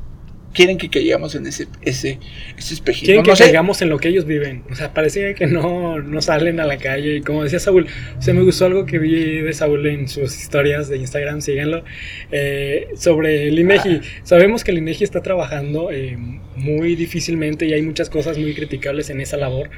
quieren 0.57 0.79
que 0.79 0.89
caigamos 0.89 1.35
en 1.35 1.45
ese, 1.45 1.67
ese, 1.83 2.17
ese 2.57 2.73
espejismo. 2.73 3.05
Quieren 3.05 3.23
que 3.23 3.31
caigamos 3.31 3.79
en 3.83 3.89
lo 3.89 3.99
que 3.99 4.07
ellos 4.07 4.25
viven. 4.25 4.63
O 4.71 4.75
sea, 4.75 4.91
parecía 4.91 5.35
que 5.35 5.45
no, 5.45 5.99
no 5.99 6.19
salen 6.19 6.59
a 6.59 6.65
la 6.65 6.79
calle. 6.79 7.17
Y 7.17 7.21
como 7.21 7.43
decía 7.43 7.59
Saúl, 7.59 7.85
o 8.17 8.21
sea, 8.23 8.33
me 8.33 8.41
gustó 8.41 8.65
algo 8.65 8.87
que 8.87 8.97
vi 8.97 9.41
de 9.41 9.53
Saúl 9.53 9.85
en 9.85 10.07
sus 10.07 10.35
historias 10.35 10.89
de 10.89 10.97
Instagram, 10.97 11.41
síganlo, 11.41 11.83
eh, 12.31 12.87
sobre 12.95 13.49
el 13.49 13.59
INEGI. 13.59 14.01
Ah. 14.01 14.21
Sabemos 14.23 14.63
que 14.63 14.71
el 14.71 14.79
INEGI 14.79 15.03
está 15.03 15.21
trabajando 15.21 15.91
eh, 15.91 16.17
muy 16.55 16.95
difícilmente 16.95 17.67
y 17.67 17.73
hay 17.73 17.83
muchas 17.83 18.09
cosas 18.09 18.39
muy 18.39 18.55
criticables 18.55 19.11
en 19.11 19.21
esa 19.21 19.37
labor. 19.37 19.69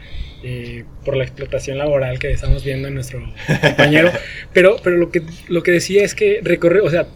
Eh, 0.42 0.86
por 1.04 1.18
la 1.18 1.26
explotación 1.26 1.78
laboral 1.78 2.18
que 2.18 2.32
estamos 2.32 2.64
viendo 2.64 2.88
en 2.88 2.94
nuestro 2.94 3.22
compañero. 3.62 4.10
Pero, 4.54 4.78
pero 4.82 4.96
lo, 4.96 5.12
que, 5.12 5.22
lo 5.50 5.64
que 5.64 5.72
decía 5.72 6.06
es 6.06 6.16
que 6.16 6.40
recorre, 6.42 6.80
o 6.80 6.90
sea, 6.90 7.08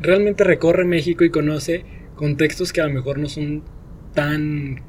realmente 0.00 0.42
recorre 0.42 0.86
México 0.86 1.22
y 1.22 1.28
conoce 1.28 1.84
contextos 2.22 2.72
que 2.72 2.80
a 2.80 2.86
lo 2.86 2.92
mejor 2.92 3.18
no 3.18 3.28
son 3.28 3.64
tan, 4.14 4.80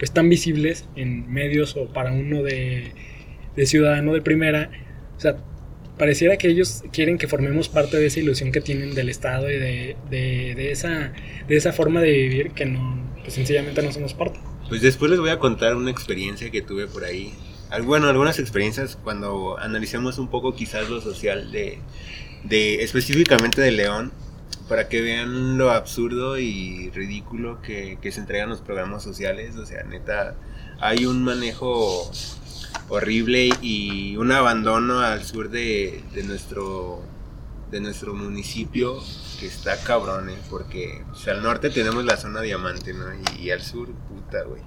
pues, 0.00 0.10
tan 0.10 0.28
visibles 0.28 0.88
en 0.96 1.32
medios 1.32 1.76
o 1.76 1.86
para 1.86 2.10
uno 2.10 2.42
de, 2.42 2.92
de 3.54 3.66
ciudadano 3.66 4.12
de 4.12 4.20
primera. 4.20 4.68
O 5.16 5.20
sea, 5.20 5.36
pareciera 5.96 6.36
que 6.38 6.48
ellos 6.48 6.82
quieren 6.92 7.18
que 7.18 7.28
formemos 7.28 7.68
parte 7.68 7.98
de 7.98 8.06
esa 8.06 8.18
ilusión 8.18 8.50
que 8.50 8.60
tienen 8.60 8.96
del 8.96 9.10
Estado 9.10 9.48
y 9.48 9.60
de, 9.60 9.96
de, 10.10 10.72
esa, 10.72 11.12
de 11.46 11.56
esa 11.56 11.72
forma 11.72 12.00
de 12.00 12.10
vivir 12.10 12.50
que 12.50 12.66
no, 12.66 13.00
pues 13.20 13.34
sencillamente 13.34 13.80
no 13.80 13.92
somos 13.92 14.12
parte. 14.12 14.40
Pues 14.68 14.82
después 14.82 15.08
les 15.08 15.20
voy 15.20 15.30
a 15.30 15.38
contar 15.38 15.76
una 15.76 15.92
experiencia 15.92 16.50
que 16.50 16.62
tuve 16.62 16.88
por 16.88 17.04
ahí. 17.04 17.32
Bueno, 17.84 18.08
algunas 18.08 18.40
experiencias 18.40 18.96
cuando 18.96 19.56
analicemos 19.56 20.18
un 20.18 20.26
poco 20.26 20.56
quizás 20.56 20.90
lo 20.90 21.00
social 21.00 21.52
de, 21.52 21.78
de 22.42 22.82
específicamente 22.82 23.60
de 23.60 23.70
León, 23.70 24.12
para 24.72 24.88
que 24.88 25.02
vean 25.02 25.58
lo 25.58 25.70
absurdo 25.70 26.38
y 26.38 26.88
ridículo 26.94 27.60
que, 27.60 27.98
que 28.00 28.10
se 28.10 28.20
entregan 28.20 28.48
los 28.48 28.62
programas 28.62 29.02
sociales. 29.02 29.54
O 29.56 29.66
sea, 29.66 29.82
neta, 29.84 30.34
hay 30.80 31.04
un 31.04 31.22
manejo 31.22 32.10
horrible 32.88 33.50
y 33.60 34.16
un 34.16 34.32
abandono 34.32 35.00
al 35.00 35.24
sur 35.24 35.50
de, 35.50 36.02
de 36.14 36.22
nuestro 36.22 37.02
de 37.72 37.80
nuestro 37.80 38.14
municipio 38.14 39.02
que 39.40 39.46
está 39.46 39.78
cabrón, 39.82 40.28
¿eh? 40.28 40.34
porque 40.50 41.00
al 41.26 41.42
norte 41.42 41.70
tenemos 41.70 42.04
la 42.04 42.18
zona 42.18 42.42
diamante, 42.42 42.92
¿no? 42.92 43.06
Y, 43.40 43.50
al 43.50 43.62
sur, 43.62 43.88
puta, 44.08 44.42
güey. 44.42 44.60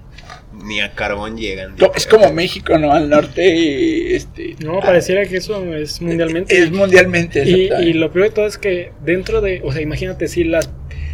Ni 0.64 0.80
a 0.80 0.92
carbón 0.92 1.36
llegan. 1.36 1.76
es 1.94 2.06
como 2.06 2.32
México, 2.32 2.76
¿no? 2.78 2.92
Al 2.92 3.08
norte, 3.08 4.16
este... 4.16 4.56
No, 4.58 4.80
pareciera 4.80 5.24
que 5.24 5.36
eso 5.36 5.72
es 5.72 6.02
mundialmente. 6.02 6.58
Es 6.58 6.72
mundialmente, 6.72 7.44
y, 7.48 7.72
y, 7.72 7.92
lo 7.92 8.12
peor 8.12 8.26
de 8.26 8.30
todo 8.32 8.46
es 8.46 8.58
que 8.58 8.92
dentro 9.04 9.40
de, 9.40 9.62
o 9.64 9.72
sea, 9.72 9.80
imagínate 9.80 10.26
si 10.26 10.44
las... 10.44 10.68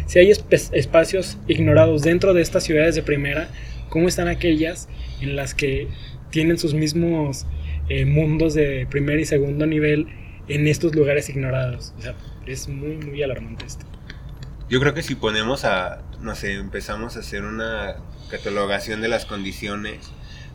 Si 0.07 0.19
hay 0.19 0.31
espacios 0.31 1.37
ignorados 1.47 2.01
dentro 2.01 2.33
de 2.33 2.41
estas 2.41 2.63
ciudades 2.63 2.93
de 2.95 3.03
primera, 3.03 3.47
¿cómo 3.87 4.09
están 4.09 4.27
aquellas 4.27 4.89
en 5.21 5.37
las 5.37 5.53
que 5.53 5.87
tienen 6.29 6.57
sus 6.57 6.73
mismos 6.73 7.45
eh, 7.87 8.05
mundos 8.05 8.53
de 8.53 8.85
primer 8.89 9.19
y 9.19 9.25
segundo 9.25 9.65
nivel 9.65 10.07
en 10.47 10.67
estos 10.67 10.95
lugares 10.95 11.29
ignorados. 11.29 11.93
O 11.97 12.01
sea, 12.01 12.15
es 12.45 12.67
muy, 12.67 12.97
muy 12.97 13.21
alarmante 13.23 13.65
esto. 13.65 13.85
Yo 14.69 14.79
creo 14.79 14.93
que 14.93 15.03
si 15.03 15.15
ponemos 15.15 15.65
a, 15.65 16.01
no 16.21 16.35
sé, 16.35 16.53
empezamos 16.53 17.15
a 17.15 17.19
hacer 17.19 17.43
una 17.43 17.95
catalogación 18.29 19.01
de 19.01 19.07
las 19.07 19.25
condiciones, 19.25 19.99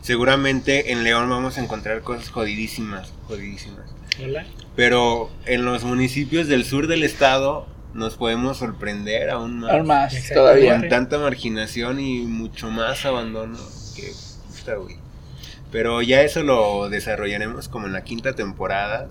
seguramente 0.01 0.91
en 0.91 1.03
León 1.03 1.29
vamos 1.29 1.57
a 1.57 1.63
encontrar 1.63 2.01
cosas 2.01 2.29
jodidísimas, 2.29 3.13
jodidísimas. 3.27 3.93
¿Hola? 4.21 4.45
Pero 4.75 5.29
en 5.45 5.63
los 5.63 5.83
municipios 5.83 6.47
del 6.47 6.65
sur 6.65 6.87
del 6.87 7.03
estado 7.03 7.67
nos 7.93 8.15
podemos 8.15 8.57
sorprender 8.57 9.29
aún 9.29 9.59
más. 9.59 9.71
Aún 9.71 9.87
más, 9.87 10.29
todavía. 10.33 10.79
Con 10.79 10.89
tanta 10.89 11.17
marginación 11.19 11.99
y 11.99 12.21
mucho 12.21 12.69
más 12.69 13.05
abandono 13.05 13.57
que, 13.95 14.11
puta, 14.57 14.75
güey. 14.75 14.97
Pero 15.71 16.01
ya 16.01 16.23
eso 16.23 16.41
lo 16.41 16.89
desarrollaremos 16.89 17.67
como 17.67 17.85
en 17.85 17.93
la 17.93 18.03
quinta 18.03 18.33
temporada. 18.33 19.07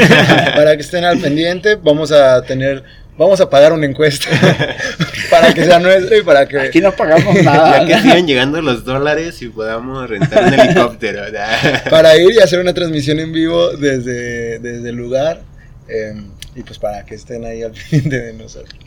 para 0.54 0.76
que 0.76 0.82
estén 0.82 1.04
al 1.04 1.18
pendiente, 1.18 1.76
vamos 1.76 2.12
a 2.12 2.42
tener, 2.42 2.84
vamos 3.16 3.40
a 3.40 3.48
pagar 3.48 3.72
una 3.72 3.86
encuesta 3.86 4.28
para 5.30 5.54
que 5.54 5.64
sea 5.64 5.78
nuestra 5.78 6.18
y 6.18 6.22
para 6.22 6.46
que... 6.46 6.60
Aquí 6.60 6.80
no 6.80 6.92
pagamos 6.92 7.42
nada. 7.42 7.80
Ya 7.80 7.86
que 7.86 8.02
sigan 8.02 8.26
llegando 8.26 8.60
los 8.60 8.84
dólares 8.84 9.40
y 9.40 9.48
podamos 9.48 10.08
rentar 10.08 10.44
un 10.44 10.54
helicóptero. 10.54 11.22
para 11.90 12.16
ir 12.16 12.32
y 12.34 12.40
hacer 12.40 12.60
una 12.60 12.74
transmisión 12.74 13.18
en 13.18 13.32
vivo 13.32 13.70
desde, 13.76 14.58
desde 14.58 14.90
el 14.90 14.96
lugar 14.96 15.40
em, 15.88 16.26
y 16.54 16.62
pues 16.62 16.78
para 16.78 17.06
que 17.06 17.14
estén 17.14 17.46
ahí 17.46 17.62
al 17.62 17.72
pendiente 17.72 18.20
de 18.20 18.32
nosotros. 18.34 18.81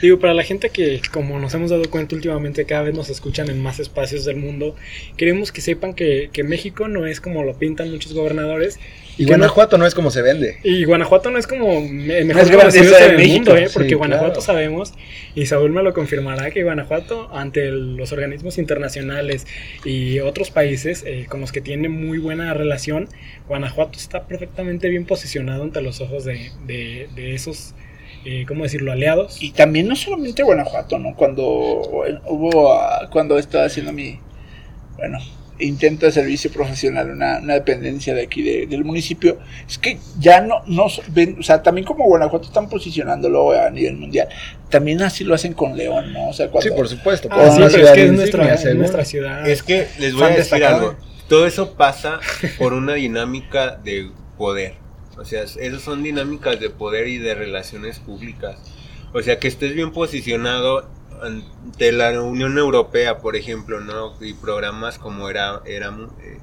Digo, 0.00 0.18
para 0.18 0.32
la 0.32 0.42
gente 0.42 0.70
que, 0.70 1.02
como 1.12 1.38
nos 1.38 1.52
hemos 1.54 1.70
dado 1.70 1.88
cuenta 1.90 2.14
últimamente, 2.14 2.64
cada 2.64 2.82
vez 2.82 2.94
nos 2.94 3.10
escuchan 3.10 3.50
en 3.50 3.62
más 3.62 3.80
espacios 3.80 4.24
del 4.24 4.36
mundo, 4.36 4.74
queremos 5.16 5.52
que 5.52 5.60
sepan 5.60 5.94
que, 5.94 6.30
México 6.44 6.88
no 6.88 7.06
es 7.06 7.20
como 7.20 7.44
lo 7.44 7.54
pintan 7.54 7.90
muchos 7.90 8.14
gobernadores. 8.14 8.78
Y 9.18 9.26
Guanajuato 9.26 9.76
no, 9.76 9.86
es 9.86 9.94
como 9.94 10.10
se 10.10 10.22
vende. 10.22 10.56
Y 10.64 10.84
Guanajuato 10.84 11.30
no 11.30 11.38
es 11.38 11.46
como 11.46 11.78
el 11.78 12.24
mejor 12.24 12.50
conocido 12.50 12.96
del 12.96 13.28
mundo, 13.28 13.56
¿eh? 13.56 13.68
porque 13.72 13.94
Guanajuato 13.94 14.40
sabemos, 14.40 14.94
y 15.34 15.44
Saúl 15.44 15.70
me 15.70 15.82
lo 15.82 15.92
confirmará, 15.92 16.50
que 16.50 16.62
Guanajuato, 16.62 17.28
ante 17.34 17.70
los 17.70 18.12
organismos 18.12 18.56
internacionales 18.56 19.46
y 19.84 20.20
otros 20.20 20.50
países 20.50 21.04
eh, 21.06 21.26
con 21.28 21.42
los 21.42 21.52
que 21.52 21.60
tiene 21.60 21.90
muy 21.90 22.16
buena 22.16 22.54
relación, 22.54 23.08
Guanajuato 23.46 23.98
está 23.98 24.26
perfectamente 24.26 24.88
bien 24.88 25.04
posicionado 25.04 25.62
ante 25.64 25.82
los 25.82 26.00
ojos 26.00 26.24
de, 26.24 26.50
de 26.66 27.34
esos 27.34 27.74
eh, 28.24 28.44
¿cómo 28.46 28.64
decirlo?, 28.64 28.92
aliados. 28.92 29.42
Y 29.42 29.52
también 29.52 29.88
no 29.88 29.96
solamente 29.96 30.42
Guanajuato, 30.42 30.98
¿no? 30.98 31.14
Cuando 31.14 31.44
hubo, 32.26 32.78
cuando 33.10 33.38
estaba 33.38 33.64
haciendo 33.64 33.92
mi, 33.92 34.18
bueno, 34.96 35.18
intento 35.60 36.06
de 36.06 36.12
servicio 36.12 36.50
profesional, 36.50 37.10
una, 37.10 37.38
una 37.38 37.54
dependencia 37.54 38.14
de 38.14 38.22
aquí 38.22 38.42
del 38.66 38.84
municipio, 38.84 39.38
es 39.68 39.78
que 39.78 39.98
ya 40.18 40.40
no, 40.40 40.62
no 40.66 40.86
ven, 41.08 41.36
o 41.38 41.42
sea, 41.42 41.62
también 41.62 41.86
como 41.86 42.04
Guanajuato 42.04 42.46
están 42.46 42.68
posicionándolo 42.68 43.52
a 43.52 43.70
nivel 43.70 43.96
mundial, 43.96 44.28
también 44.68 45.02
así 45.02 45.24
lo 45.24 45.34
hacen 45.34 45.52
con 45.52 45.76
León, 45.76 46.12
¿no? 46.12 46.28
O 46.28 46.32
sea, 46.32 46.50
sí, 46.60 46.70
por 46.70 46.88
supuesto. 46.88 47.28
Ah, 47.30 47.50
sí, 47.50 47.62
pero 47.70 47.86
es 47.86 47.92
que 47.92 48.04
es 48.04 48.12
nuestra, 48.12 48.54
es 48.54 48.74
nuestra 48.74 49.04
ciudad. 49.04 49.48
Es 49.48 49.62
que 49.62 49.86
les 49.98 50.14
voy 50.14 50.24
a 50.24 50.28
decir 50.28 50.64
algo. 50.64 50.96
Todo 51.28 51.46
eso 51.46 51.74
pasa 51.74 52.18
por 52.58 52.72
una 52.72 52.94
dinámica 52.94 53.76
de 53.76 54.10
poder. 54.36 54.79
O 55.20 55.24
sea, 55.26 55.42
esas 55.42 55.82
son 55.82 56.02
dinámicas 56.02 56.58
de 56.58 56.70
poder 56.70 57.06
y 57.06 57.18
de 57.18 57.34
relaciones 57.34 57.98
públicas. 57.98 58.58
O 59.12 59.20
sea, 59.22 59.38
que 59.38 59.48
estés 59.48 59.74
bien 59.74 59.92
posicionado 59.92 60.88
ante 61.20 61.92
la 61.92 62.18
Unión 62.22 62.56
Europea, 62.56 63.18
por 63.18 63.36
ejemplo, 63.36 63.80
¿no? 63.80 64.14
Y 64.22 64.32
programas 64.32 64.98
como 64.98 65.28
era, 65.28 65.60
era 65.66 65.94
eh, 66.22 66.38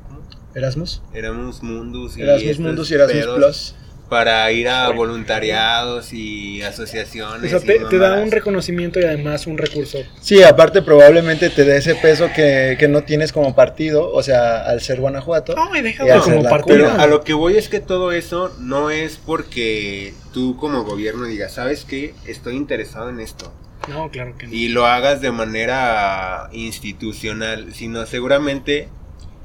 Erasmus. 0.54 1.02
Erasmus 1.12 1.64
Mundus 1.64 2.18
y 2.18 2.22
Erasmus 2.22 2.60
Mundus 2.60 2.92
y 2.92 2.94
Erasmus 2.94 3.26
Plus 3.36 3.76
para 4.10 4.52
ir 4.52 4.70
a 4.70 4.90
voluntariados 4.90 6.14
y 6.14 6.62
asociaciones. 6.62 7.54
O 7.54 7.60
sea, 7.60 7.90
te, 7.90 7.98
da 7.98 8.22
un 8.22 8.32
reconocimiento 8.32 9.00
y 9.00 9.04
además 9.04 9.48
un 9.48 9.58
recurso. 9.58 10.00
Sí, 10.22 10.44
aparte 10.44 10.82
probablemente 10.82 11.50
te 11.50 11.66
dé 11.66 11.78
ese 11.78 11.96
peso 11.96 12.30
que, 12.34 12.78
no 12.88 13.04
tienes 13.04 13.34
como 13.34 13.54
partido, 13.54 14.10
o 14.12 14.24
sea, 14.24 14.62
al 14.64 14.82
ser 14.82 15.02
Guanajuato. 15.02 15.56
No, 15.56 15.70
me 15.70 15.96
como 15.96 16.44
partido. 16.44 16.78
Pero 16.78 16.92
a 16.92 17.08
lo 17.08 17.24
que 17.24 17.34
voy 17.34 17.58
es 17.58 17.68
que 17.68 17.80
todo 17.80 18.12
eso 18.12 18.56
no 18.60 18.90
es 18.90 19.18
porque 19.18 20.14
tú 20.34 20.56
como 20.58 20.84
gobierno 20.84 21.26
digas, 21.26 21.54
¿sabes 21.54 21.84
qué? 21.84 22.14
Estoy 22.26 22.56
interesado 22.56 23.10
en 23.10 23.20
esto. 23.20 23.52
No, 23.90 24.10
claro 24.10 24.38
que 24.38 24.48
no. 24.48 24.54
Y 24.54 24.70
lo 24.70 24.86
hagas 24.86 25.22
de 25.22 25.32
manera 25.32 26.50
institucional, 26.52 27.74
sino 27.74 28.06
seguramente 28.06 28.90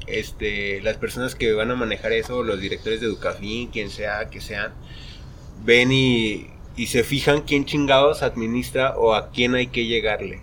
este, 0.07 0.81
las 0.83 0.97
personas 0.97 1.35
que 1.35 1.53
van 1.53 1.71
a 1.71 1.77
manejar 1.77 2.13
eso, 2.13 2.43
los 2.43 2.61
directores 2.61 3.01
de 3.01 3.07
Educafin, 3.07 3.69
quien 3.69 3.91
sea 3.91 4.29
que 4.31 4.41
sean, 4.41 4.73
ven 5.65 5.93
y, 5.93 6.49
y 6.77 6.87
se 6.87 7.05
fijan 7.05 7.43
quién 7.43 7.65
chingados 7.65 8.23
administra 8.23 8.97
o 8.97 9.15
a 9.15 9.31
quién 9.31 9.55
hay 9.55 9.69
que 9.69 9.87
llegarle, 9.87 10.41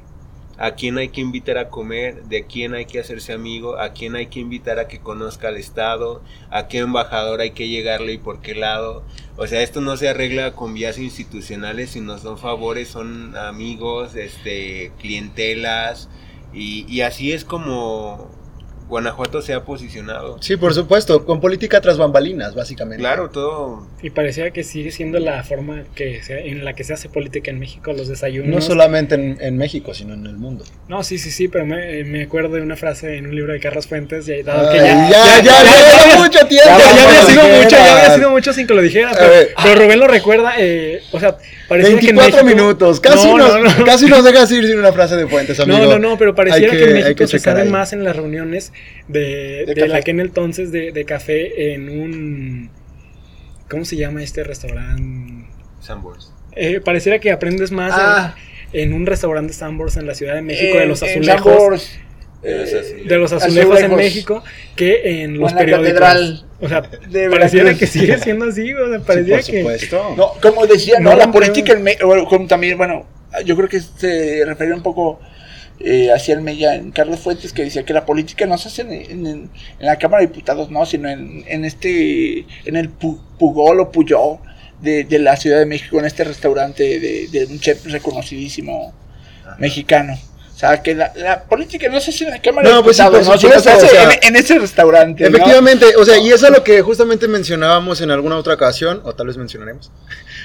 a 0.57 0.71
quién 0.75 0.97
hay 0.97 1.09
que 1.09 1.21
invitar 1.21 1.57
a 1.57 1.69
comer, 1.69 2.23
de 2.25 2.45
quién 2.45 2.73
hay 2.73 2.85
que 2.85 2.99
hacerse 2.99 3.33
amigo, 3.33 3.77
a 3.79 3.93
quién 3.93 4.15
hay 4.15 4.27
que 4.27 4.39
invitar 4.39 4.79
a 4.79 4.87
que 4.87 4.99
conozca 4.99 5.49
el 5.49 5.57
Estado, 5.57 6.21
a 6.49 6.67
qué 6.67 6.79
embajador 6.79 7.41
hay 7.41 7.51
que 7.51 7.67
llegarle 7.67 8.13
y 8.13 8.17
por 8.17 8.41
qué 8.41 8.55
lado. 8.55 9.03
O 9.37 9.47
sea, 9.47 9.61
esto 9.61 9.81
no 9.81 9.95
se 9.97 10.09
arregla 10.09 10.53
con 10.53 10.73
vías 10.73 10.97
institucionales, 10.97 11.91
sino 11.91 12.17
son 12.17 12.37
favores, 12.37 12.89
son 12.89 13.37
amigos, 13.37 14.15
este, 14.15 14.91
clientelas, 14.99 16.09
y, 16.53 16.85
y 16.93 17.01
así 17.01 17.31
es 17.31 17.45
como 17.45 18.29
Guanajuato 18.89 19.43
se 19.43 19.53
ha 19.53 19.63
posicionado. 19.63 20.41
Sí, 20.41 20.57
por 20.57 20.73
supuesto, 20.73 21.23
con 21.23 21.39
política 21.39 21.79
tras 21.79 21.97
bambalinas, 21.97 22.55
básicamente. 22.55 23.01
Claro, 23.01 23.29
todo. 23.29 23.87
Y 24.01 24.09
parecía 24.09 24.49
que 24.49 24.63
sigue 24.63 24.91
siendo 24.91 25.19
la 25.19 25.43
forma 25.43 25.83
que 25.93 26.19
en 26.27 26.65
la 26.65 26.73
que 26.73 26.83
se 26.83 26.93
hace 26.93 27.07
política 27.07 27.51
en 27.51 27.59
México, 27.59 27.93
los 27.93 28.07
desayunos. 28.07 28.49
No 28.49 28.61
solamente 28.61 29.13
en, 29.15 29.57
México, 29.57 29.93
sino 29.93 30.15
en 30.15 30.25
el 30.25 30.37
mundo. 30.37 30.65
No, 30.87 31.03
sí, 31.03 31.19
sí, 31.19 31.29
sí, 31.29 31.47
pero 31.47 31.65
me, 31.65 32.23
acuerdo 32.23 32.55
de 32.55 32.61
una 32.63 32.75
frase 32.75 33.17
en 33.17 33.27
un 33.27 33.35
libro 33.35 33.53
de 33.53 33.59
Carlos 33.59 33.85
Fuentes, 33.85 34.25
ya, 34.25 34.41
dado 34.43 34.71
que 34.71 34.77
ya, 34.77 35.09
ya, 35.09 35.43
ya, 35.43 35.63
ya, 35.63 36.17
mucho 36.17 36.47
tiempo. 36.47 36.69
Ya, 36.69 36.89
había 36.89 37.25
sido 37.25 37.43
mucho, 37.43 37.69
ya 37.69 37.97
había 37.97 38.15
sido 38.15 38.29
mucho 38.31 38.53
sin 38.53 38.65
que 38.65 38.73
lo 38.73 38.81
dijera, 38.81 39.11
pero, 39.63 39.75
Rubén 39.75 39.99
lo 39.99 40.07
recuerda, 40.07 40.55
eh, 40.57 41.03
o 41.11 41.19
sea, 41.19 41.37
parecía 41.67 41.93
24 41.95 41.99
que 41.99 42.09
en 42.09 42.15
México, 42.15 42.43
minutos, 42.43 42.99
casi, 42.99 43.27
no, 43.27 43.37
nos, 43.37 43.75
casi 43.85 44.07
nos 44.07 44.23
dejas 44.23 44.51
ir 44.51 44.65
sin 44.65 44.79
una 44.79 44.91
frase 44.91 45.15
de 45.15 45.27
Fuentes, 45.27 45.59
amigo. 45.59 45.77
No, 45.77 45.85
no, 45.85 45.99
no, 45.99 46.17
pero 46.17 46.33
pareciera 46.33 46.71
que, 46.71 46.83
en 46.85 46.93
México 46.93 47.27
se 47.27 47.37
sabe 47.37 47.65
más 47.65 47.93
en 47.93 48.03
las 48.03 48.15
reuniones 48.15 48.71
de, 49.07 49.65
de, 49.65 49.87
la 49.87 50.01
que 50.01 50.11
en 50.11 50.19
entonces 50.19 50.71
de, 50.71 50.91
de, 50.91 51.05
café 51.05 51.73
en 51.73 51.89
un... 51.89 52.69
¿Cómo 53.69 53.85
se 53.85 53.95
llama 53.97 54.23
este 54.23 54.43
restaurante? 54.43 55.47
Sambors. 55.79 56.33
Eh, 56.55 56.81
pareciera 56.81 57.19
que 57.19 57.31
aprendes 57.31 57.71
más 57.71 57.93
ah. 57.95 58.35
en, 58.73 58.93
un 58.93 59.05
restaurante 59.05 59.53
Sambors 59.53 59.97
en 59.97 60.07
la 60.07 60.15
Ciudad 60.15 60.35
de 60.35 60.41
México 60.41 60.77
de 60.77 60.85
los 60.85 61.03
azulejos. 61.03 61.91
Eh, 62.41 63.03
de 63.05 63.17
los 63.17 63.33
azulejos, 63.33 63.81
en 63.81 63.95
México 63.95 64.41
que 64.75 65.23
en 65.23 65.39
los 65.39 65.51
periódicos. 65.53 66.45
O 66.61 66.69
sea, 66.69 66.83
pareciera 67.29 67.73
que 67.73 67.85
sigue 67.85 68.17
siendo 68.17 68.45
así, 68.45 68.73
o 68.73 68.87
sea, 68.87 68.99
sí, 68.99 69.31
por 69.31 69.43
supuesto. 69.43 70.15
No, 70.15 70.31
como 70.41 70.65
decía, 70.65 70.99
no, 70.99 71.15
la 71.15 71.31
política 71.31 71.73
en 71.73 71.83
México, 71.83 72.45
también, 72.47 72.77
bueno, 72.77 73.05
yo 73.45 73.55
creo 73.55 73.69
que 73.69 73.79
se 73.81 74.43
refería 74.45 74.73
un 74.73 74.83
poco 74.83 75.19
eh, 75.79 76.11
hacia 76.11 76.35
el 76.35 76.41
Mella 76.41 76.75
en 76.75 76.91
Carlos 76.91 77.19
Fuentes 77.19 77.53
que 77.53 77.63
decía 77.63 77.85
que 77.85 77.93
la 77.93 78.05
política 78.05 78.45
no 78.45 78.57
se 78.57 78.67
hace 78.67 78.81
en, 78.81 79.49
la 79.79 79.97
Cámara 79.97 80.21
de 80.21 80.27
Diputados, 80.27 80.69
no, 80.69 80.85
sino 80.85 81.09
en, 81.09 81.43
en 81.47 81.65
este, 81.65 82.45
en 82.65 82.75
el 82.75 82.89
Pugol 82.89 83.79
o 83.79 83.91
Puyol 83.91 84.39
de, 84.81 85.03
de, 85.05 85.19
la 85.19 85.37
Ciudad 85.37 85.59
de 85.59 85.65
México, 85.65 85.99
en 85.99 86.05
este 86.05 86.23
restaurante 86.23 86.99
de, 86.99 87.27
de 87.27 87.45
un 87.45 87.59
chef 87.59 87.85
reconocidísimo 87.85 88.93
mexicano. 89.57 90.17
O 90.53 90.59
sea, 90.59 90.81
que 90.83 90.93
la, 90.93 91.13
la 91.15 91.43
política, 91.45 91.87
no 91.87 92.01
sé 92.01 92.11
si 92.11 92.25
en 92.25 92.31
la 92.31 92.41
Cámara 92.41 92.69
no, 92.69 92.83
pues 92.83 92.97
sí, 92.97 93.03
¿no? 93.03 93.23
Supuesto, 93.23 93.47
no 93.47 93.59
se 93.61 93.71
hace 93.71 93.85
o 93.85 93.89
sea, 93.89 94.03
en, 94.11 94.19
en 94.21 94.35
ese 94.35 94.59
restaurante. 94.59 95.23
¿no? 95.23 95.29
Efectivamente, 95.29 95.85
o 95.95 96.03
sea, 96.03 96.17
y 96.17 96.29
eso 96.31 96.47
es 96.47 96.51
lo 96.51 96.65
que 96.65 96.81
justamente 96.81 97.29
mencionábamos 97.29 98.01
en 98.01 98.11
alguna 98.11 98.35
otra 98.35 98.55
ocasión, 98.55 98.99
o 99.05 99.15
tal 99.15 99.27
vez 99.27 99.37
mencionaremos. 99.37 99.89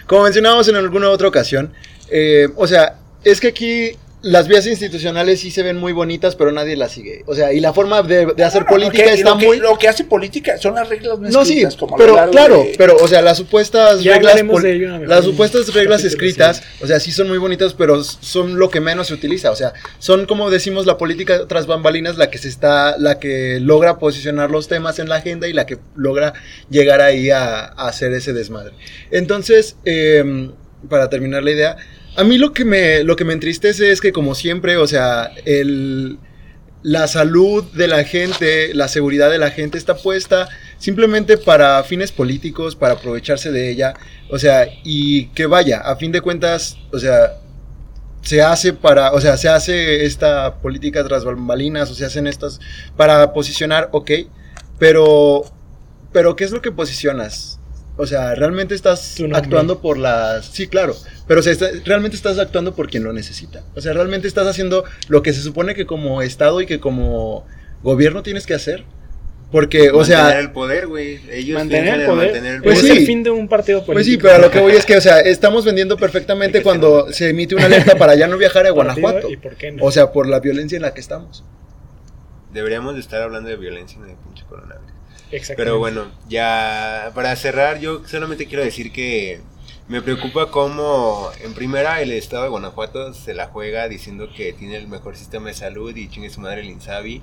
Como 0.06 0.22
mencionábamos 0.22 0.68
en 0.68 0.76
alguna 0.76 1.10
otra 1.10 1.26
ocasión, 1.26 1.72
eh, 2.10 2.48
o 2.54 2.68
sea, 2.68 2.94
es 3.24 3.40
que 3.40 3.48
aquí 3.48 3.96
las 4.24 4.48
vías 4.48 4.66
institucionales 4.66 5.40
sí 5.40 5.50
se 5.50 5.62
ven 5.62 5.76
muy 5.76 5.92
bonitas, 5.92 6.34
pero 6.34 6.50
nadie 6.50 6.76
las 6.76 6.92
sigue. 6.92 7.22
O 7.26 7.34
sea, 7.34 7.52
y 7.52 7.60
la 7.60 7.72
forma 7.72 8.02
de, 8.02 8.26
de 8.34 8.42
hacer 8.44 8.64
política 8.64 9.04
que- 9.04 9.12
está 9.12 9.30
lo 9.30 9.38
que, 9.38 9.46
muy... 9.46 9.58
Lo 9.58 9.76
que 9.78 9.86
hace 9.86 10.04
política 10.04 10.56
son 10.58 10.74
las 10.74 10.88
reglas 10.88 11.18
no 11.18 11.28
No, 11.28 11.44
sí, 11.44 11.62
como 11.78 11.96
pero 11.96 12.14
claro, 12.30 12.62
de- 12.64 12.74
pero 12.78 12.96
o 12.96 13.06
sea, 13.06 13.20
las 13.22 13.36
supuestas 13.36 14.02
Ya 14.02 14.14
reglas, 14.14 14.32
hablaremos 14.32 14.54
pol- 14.54 14.62
de 14.62 14.72
ello 14.72 14.98
las 15.06 15.24
supuestas 15.24 15.72
reglas 15.74 16.04
escritas, 16.04 16.62
o 16.80 16.86
sea, 16.86 17.00
sí 17.00 17.12
son 17.12 17.28
muy 17.28 17.38
bonitas, 17.38 17.74
pero 17.74 18.02
son 18.02 18.58
lo 18.58 18.70
que 18.70 18.80
menos 18.80 19.08
se 19.08 19.14
utiliza, 19.14 19.50
o 19.50 19.56
sea, 19.56 19.74
son 19.98 20.24
como 20.26 20.50
decimos 20.50 20.86
la 20.86 20.96
política 20.96 21.46
tras 21.46 21.66
bambalinas 21.66 22.16
la 22.16 22.30
que 22.30 22.38
se 22.38 22.48
está, 22.48 22.96
la 22.98 23.18
que 23.18 23.60
logra 23.60 23.98
posicionar 23.98 24.50
los 24.50 24.68
temas 24.68 24.98
en 24.98 25.08
la 25.10 25.16
agenda 25.16 25.48
y 25.48 25.52
la 25.52 25.66
que 25.66 25.76
logra 25.96 26.32
llegar 26.70 27.00
ahí 27.02 27.30
a, 27.30 27.66
a 27.66 27.88
hacer 27.88 28.12
ese 28.14 28.32
desmadre. 28.32 28.72
Entonces, 29.10 29.76
em, 29.84 30.52
para 30.88 31.08
terminar 31.10 31.42
la 31.42 31.50
idea, 31.50 31.76
a 32.16 32.24
mí 32.24 32.38
lo 32.38 32.52
que 32.52 32.64
me, 32.64 33.02
lo 33.04 33.16
que 33.16 33.24
me 33.24 33.32
entristece 33.32 33.90
es 33.90 34.00
que 34.00 34.12
como 34.12 34.34
siempre, 34.34 34.76
o 34.76 34.86
sea, 34.86 35.32
el, 35.44 36.18
la 36.82 37.08
salud 37.08 37.64
de 37.72 37.88
la 37.88 38.04
gente, 38.04 38.74
la 38.74 38.88
seguridad 38.88 39.30
de 39.30 39.38
la 39.38 39.50
gente 39.50 39.78
está 39.78 39.96
puesta 39.96 40.48
simplemente 40.78 41.38
para 41.38 41.82
fines 41.82 42.12
políticos, 42.12 42.76
para 42.76 42.94
aprovecharse 42.94 43.50
de 43.50 43.70
ella, 43.70 43.94
o 44.30 44.38
sea, 44.38 44.66
y 44.84 45.28
que 45.28 45.46
vaya, 45.46 45.80
a 45.80 45.96
fin 45.96 46.12
de 46.12 46.20
cuentas, 46.20 46.76
o 46.92 46.98
sea, 46.98 47.38
se 48.20 48.42
hace 48.42 48.72
para, 48.74 49.12
o 49.12 49.20
sea, 49.20 49.36
se 49.36 49.48
hace 49.48 50.04
esta 50.04 50.60
política 50.60 51.02
tras 51.04 51.24
bambalinas, 51.24 51.90
o 51.90 51.94
se 51.94 52.04
hacen 52.04 52.26
estas 52.26 52.60
para 52.96 53.32
posicionar, 53.32 53.88
ok, 53.92 54.10
pero, 54.78 55.44
pero 56.12 56.36
¿qué 56.36 56.44
es 56.44 56.50
lo 56.50 56.60
que 56.60 56.70
posicionas? 56.70 57.60
O 57.96 58.06
sea, 58.06 58.34
realmente 58.34 58.74
estás 58.74 59.16
actuando 59.34 59.80
por 59.80 59.98
las... 59.98 60.46
Sí, 60.46 60.66
claro, 60.66 60.96
pero 61.28 61.40
o 61.40 61.42
sea, 61.44 61.52
está- 61.52 61.70
realmente 61.84 62.16
estás 62.16 62.38
actuando 62.40 62.74
por 62.74 62.90
quien 62.90 63.04
lo 63.04 63.12
necesita. 63.12 63.62
O 63.76 63.80
sea, 63.80 63.92
realmente 63.92 64.26
estás 64.26 64.46
haciendo 64.48 64.84
lo 65.08 65.22
que 65.22 65.32
se 65.32 65.40
supone 65.42 65.74
que 65.76 65.86
como 65.86 66.20
Estado 66.22 66.60
y 66.60 66.66
que 66.66 66.80
como 66.80 67.46
gobierno 67.84 68.22
tienes 68.24 68.46
que 68.46 68.54
hacer. 68.54 68.84
Porque, 69.52 69.90
o 69.90 69.98
mantener 69.98 70.06
sea, 70.30 70.40
el 70.40 70.50
poder, 70.50 70.88
güey. 70.88 71.20
Ellos 71.30 71.56
Mantener 71.56 72.00
el 72.00 72.06
poder. 72.06 72.32
mantener 72.32 72.54
el 72.56 72.62
Pues 72.62 72.78
es 72.78 72.80
poder. 72.82 72.94
sí. 72.96 73.00
el 73.02 73.06
fin 73.06 73.22
de 73.22 73.30
un 73.30 73.46
partido 73.46 73.84
político. 73.84 73.92
pues 73.94 74.06
sí, 74.06 74.16
pero 74.16 74.34
a 74.34 74.38
lo 74.38 74.50
que 74.50 74.58
voy 74.58 74.72
es 74.72 74.84
que, 74.84 74.96
o 74.96 75.00
sea, 75.00 75.20
estamos 75.20 75.64
vendiendo 75.64 75.96
perfectamente 75.96 76.60
cuando 76.64 77.12
se 77.12 77.28
emite 77.30 77.54
una 77.54 77.66
alerta 77.66 77.96
para 77.96 78.16
ya 78.16 78.26
no 78.26 78.36
viajar 78.36 78.66
a 78.66 78.70
Guanajuato. 78.70 79.30
¿Y 79.30 79.36
por 79.36 79.54
qué 79.54 79.70
no? 79.70 79.84
O 79.84 79.92
sea, 79.92 80.10
por 80.10 80.26
la 80.28 80.40
violencia 80.40 80.74
en 80.74 80.82
la 80.82 80.92
que 80.94 81.00
estamos. 81.00 81.44
Deberíamos 82.52 82.94
de 82.94 83.00
estar 83.00 83.22
hablando 83.22 83.48
de 83.48 83.54
violencia 83.56 83.96
en 84.02 84.10
el 84.10 84.16
pinche 84.16 84.44
coronavirus. 84.48 84.92
Pero 85.56 85.78
bueno, 85.78 86.10
ya 86.28 87.12
para 87.14 87.34
cerrar, 87.36 87.80
yo 87.80 88.06
solamente 88.06 88.46
quiero 88.46 88.64
decir 88.64 88.92
que 88.92 89.40
me 89.88 90.00
preocupa 90.00 90.50
cómo 90.50 91.30
en 91.42 91.52
primera 91.54 92.00
el 92.00 92.12
estado 92.12 92.44
de 92.44 92.48
Guanajuato 92.48 93.12
se 93.12 93.34
la 93.34 93.48
juega 93.48 93.88
diciendo 93.88 94.28
que 94.34 94.52
tiene 94.52 94.76
el 94.76 94.88
mejor 94.88 95.16
sistema 95.16 95.48
de 95.48 95.54
salud 95.54 95.94
y 95.94 96.08
chingue 96.08 96.30
su 96.30 96.40
madre 96.40 96.60
el 96.60 96.70
Insabi. 96.70 97.22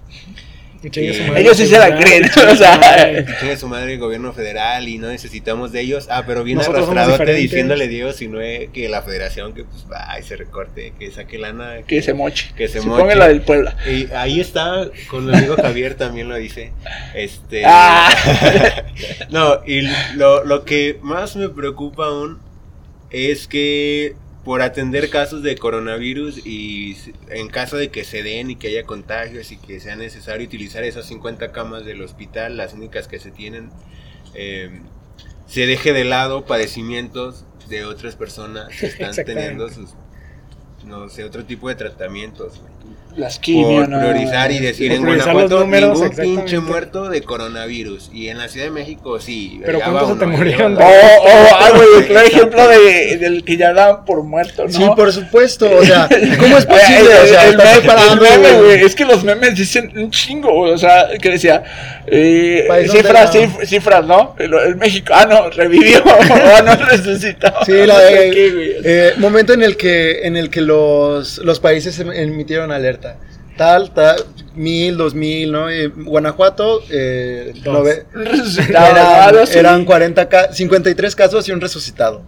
Ellos 0.83 1.57
sí 1.57 1.67
se 1.67 1.77
la 1.77 1.95
creen, 1.97 2.25
o 2.25 2.27
su 2.51 2.55
sea. 2.57 2.77
madre. 2.77 3.25
Y 3.27 3.35
chingue 3.39 3.57
su 3.57 3.67
madre 3.67 3.93
el 3.93 3.99
gobierno 3.99 4.33
federal 4.33 4.87
y 4.87 4.97
no 4.97 5.09
necesitamos 5.09 5.71
de 5.71 5.81
ellos. 5.81 6.07
Ah, 6.09 6.23
pero 6.25 6.41
somos 6.41 6.67
arrastradote 6.67 7.33
diciéndole 7.35 7.87
Dios 7.87 8.21
y 8.21 8.27
no 8.27 8.41
es 8.41 8.69
que 8.69 8.89
la 8.89 9.01
federación 9.01 9.53
que 9.53 9.63
pues 9.63 9.85
va 9.91 10.19
y 10.19 10.23
se 10.23 10.35
recorte, 10.35 10.93
que 10.97 11.11
saque 11.11 11.37
lana. 11.37 11.83
Que 11.85 12.01
se 12.01 12.13
moche. 12.13 12.51
Que 12.55 12.67
se 12.67 12.81
Se 12.81 12.87
moche. 12.87 13.01
ponga 13.01 13.15
la 13.15 13.27
del 13.27 13.41
Puebla. 13.41 13.75
Y 13.87 14.11
ahí 14.13 14.39
está, 14.39 14.89
con 15.09 15.25
mi 15.25 15.35
amigo 15.35 15.55
Javier 15.55 15.95
también 15.95 16.29
lo 16.29 16.35
dice. 16.35 16.71
Este. 17.13 17.63
Ah. 17.73 18.09
no, 19.29 19.61
y 19.65 19.87
lo, 20.15 20.43
lo 20.43 20.65
que 20.65 20.97
más 21.01 21.35
me 21.35 21.49
preocupa 21.49 22.07
aún 22.07 22.39
es 23.11 23.47
que 23.47 24.15
por 24.43 24.61
atender 24.61 25.09
casos 25.09 25.43
de 25.43 25.55
coronavirus 25.55 26.45
y 26.45 26.97
en 27.29 27.47
caso 27.49 27.77
de 27.77 27.89
que 27.89 28.03
se 28.03 28.23
den 28.23 28.49
y 28.49 28.55
que 28.55 28.69
haya 28.69 28.83
contagios 28.83 29.51
y 29.51 29.57
que 29.57 29.79
sea 29.79 29.95
necesario 29.95 30.45
utilizar 30.47 30.83
esas 30.83 31.05
50 31.05 31.51
camas 31.51 31.85
del 31.85 32.01
hospital, 32.01 32.57
las 32.57 32.73
únicas 32.73 33.07
que 33.07 33.19
se 33.19 33.29
tienen, 33.29 33.69
eh, 34.33 34.81
se 35.45 35.67
deje 35.67 35.93
de 35.93 36.05
lado 36.05 36.45
padecimientos 36.45 37.45
de 37.69 37.85
otras 37.85 38.15
personas 38.15 38.69
que 38.79 38.85
están 38.87 39.13
teniendo 39.25 39.69
sus, 39.69 39.91
no 40.85 41.07
sé, 41.09 41.23
otro 41.23 41.45
tipo 41.45 41.69
de 41.69 41.75
tratamientos. 41.75 42.61
Las 43.17 43.39
quimio, 43.39 43.81
por 43.81 43.89
¿no? 43.89 43.99
priorizar 43.99 44.51
y 44.51 44.59
decir 44.59 44.91
en 44.91 45.03
Guanajuato 45.05 45.59
números, 45.61 45.99
ningún 45.99 46.15
pinche 46.15 46.59
muerto 46.59 47.09
de 47.09 47.21
coronavirus 47.21 48.09
y 48.13 48.29
en 48.29 48.37
la 48.37 48.47
Ciudad 48.47 48.67
de 48.67 48.71
México 48.71 49.19
sí 49.19 49.59
Pero 49.65 49.79
¿cuántos 49.81 50.09
se 50.13 50.15
te 50.15 50.25
murieron 50.27 50.73
O, 50.73 50.77
uno. 50.77 50.85
o, 50.85 51.29
ah, 51.59 51.69
güey, 51.75 51.87
el 51.99 52.05
claro 52.07 52.27
ejemplo 52.27 52.67
de, 52.67 53.17
del 53.17 53.43
que 53.43 53.57
ya 53.57 53.73
daban 53.73 54.05
por 54.05 54.23
muerto, 54.23 54.63
¿no? 54.65 54.71
Sí, 54.71 54.83
por 54.95 55.11
supuesto. 55.11 55.69
O 55.77 55.83
sea, 55.85 56.07
¿cómo 56.39 56.57
es 56.57 56.65
posible? 56.77 57.11
El- 57.11 57.23
O 57.23 57.27
sea, 57.27 57.47
el, 57.47 57.57
meme, 57.57 57.69
preparando, 57.79 58.25
el 58.25 58.39
meme, 58.39 58.61
güey. 58.61 58.81
es 58.83 58.95
que 58.95 59.05
los 59.05 59.23
memes 59.23 59.55
dicen 59.55 59.91
un 59.95 60.09
chingo, 60.11 60.53
o 60.53 60.77
sea, 60.77 61.09
que 61.21 61.29
decía, 61.31 61.63
eh, 62.07 62.67
cifras, 62.89 63.33
cif- 63.35 63.65
cifras, 63.65 64.05
¿no? 64.05 64.35
El, 64.39 64.53
el 64.53 64.75
México, 64.77 65.13
ah, 65.15 65.25
no, 65.29 65.49
revivió, 65.49 66.01
o 66.03 66.61
no 66.63 66.75
resucitó. 66.75 67.47
Sí, 67.65 67.71
la 67.85 67.93
no 67.93 67.99
de, 67.99 68.81
eh, 68.83 69.13
momento 69.17 69.53
en 69.53 69.63
el 69.63 69.75
que 69.77 70.21
en 70.25 70.37
el 70.37 70.49
que 70.49 70.61
los, 70.61 71.37
los 71.39 71.59
países 71.59 71.99
em- 71.99 72.11
emitieron 72.11 72.71
alerta. 72.71 73.00
Tal, 73.57 73.93
tal, 73.93 74.15
mil, 74.55 74.97
dos 74.97 75.13
mil, 75.13 75.51
¿no? 75.51 75.71
Y 75.71 75.87
Guanajuato, 75.87 76.81
eh, 76.89 77.53
nove- 77.63 78.05
eran, 78.69 79.35
eran 79.53 79.85
40 79.85 80.29
ca- 80.29 80.53
53 80.53 81.15
casos 81.15 81.47
y 81.47 81.51
un 81.51 81.61
resucitado. 81.61 82.23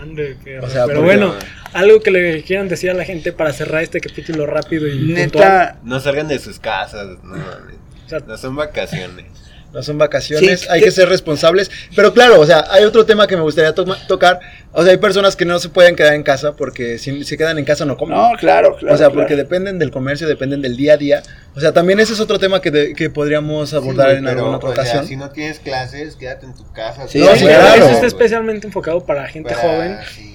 Ande, 0.00 0.36
qué 0.42 0.58
O 0.58 0.68
sea, 0.68 0.86
pero 0.86 1.02
bueno, 1.02 1.34
algo 1.72 2.00
que 2.00 2.10
le 2.10 2.42
quieran 2.42 2.68
decir 2.68 2.90
a 2.90 2.94
la 2.94 3.04
gente 3.04 3.32
para 3.32 3.52
cerrar 3.52 3.82
este 3.82 4.00
capítulo 4.00 4.46
rápido 4.46 4.88
y 4.88 5.14
puntual. 5.14 5.14
Neta, 5.14 5.78
no 5.84 6.00
salgan 6.00 6.26
de 6.26 6.38
sus 6.40 6.58
casas 6.58 7.06
no, 7.22 7.30
mames. 7.36 7.76
O 8.06 8.08
sea, 8.08 8.18
no 8.26 8.36
son 8.36 8.56
vacaciones 8.56 9.26
No 9.72 9.82
son 9.82 9.96
vacaciones, 9.96 10.60
Sí, 10.60 10.66
hay 10.70 10.80
que- 10.80 10.86
que 10.86 10.90
ser 10.90 11.08
responsables. 11.08 11.70
Pero 11.96 12.12
claro, 12.12 12.38
o 12.40 12.44
sea, 12.44 12.64
hay 12.70 12.84
otro 12.84 13.06
tema 13.06 13.26
que 13.26 13.36
me 13.36 13.42
gustaría 13.42 13.74
to- 13.74 13.86
tocar. 14.06 14.38
O 14.72 14.82
sea, 14.82 14.92
hay 14.92 14.98
personas 14.98 15.34
que 15.34 15.44
no 15.46 15.58
se 15.58 15.70
pueden 15.70 15.96
quedar 15.96 16.12
en 16.14 16.22
casa 16.22 16.54
porque 16.56 16.98
si 16.98 17.24
se 17.24 17.38
quedan 17.38 17.58
en 17.58 17.64
casa 17.64 17.84
no 17.86 17.96
comen. 17.96 18.18
no, 18.18 18.32
claro, 18.38 18.76
claro. 18.76 18.94
o 18.94 18.98
sea, 18.98 19.06
claro. 19.06 19.14
porque 19.14 19.34
dependen 19.34 19.78
del 19.78 19.90
comercio, 19.90 20.28
dependen 20.28 20.60
del 20.60 20.76
día 20.76 20.92
a 20.94 20.96
día. 20.98 21.22
O 21.56 21.60
sea, 21.60 21.72
también 21.72 22.00
ese 22.00 22.12
es 22.12 22.20
otro 22.20 22.38
tema 22.38 22.60
que, 22.60 22.70
de- 22.70 22.92
que 22.94 23.08
podríamos 23.08 23.72
abordar 23.72 24.10
Sí, 24.10 24.16
en 24.18 24.24
pero, 24.24 24.38
alguna 24.40 24.56
otra 24.58 24.68
o 24.70 24.74
sea, 24.74 24.82
ocasión. 24.82 25.06
si 25.06 25.16
no 25.16 25.30
tienes 25.30 25.58
clases 25.58 26.16
quédate 26.16 26.44
en 26.46 26.54
tu 26.54 26.70
casa 26.72 27.08
Sí, 27.08 27.18
No, 27.20 27.34
sí, 27.34 27.44
claro. 27.46 27.74
Eso 27.84 27.90
está 27.94 28.06
especialmente 28.06 28.66
enfocado 28.66 29.04
para 29.06 29.26
gente 29.28 29.54
Para- 29.54 29.62
joven. 29.62 29.98
sí. 30.14 30.28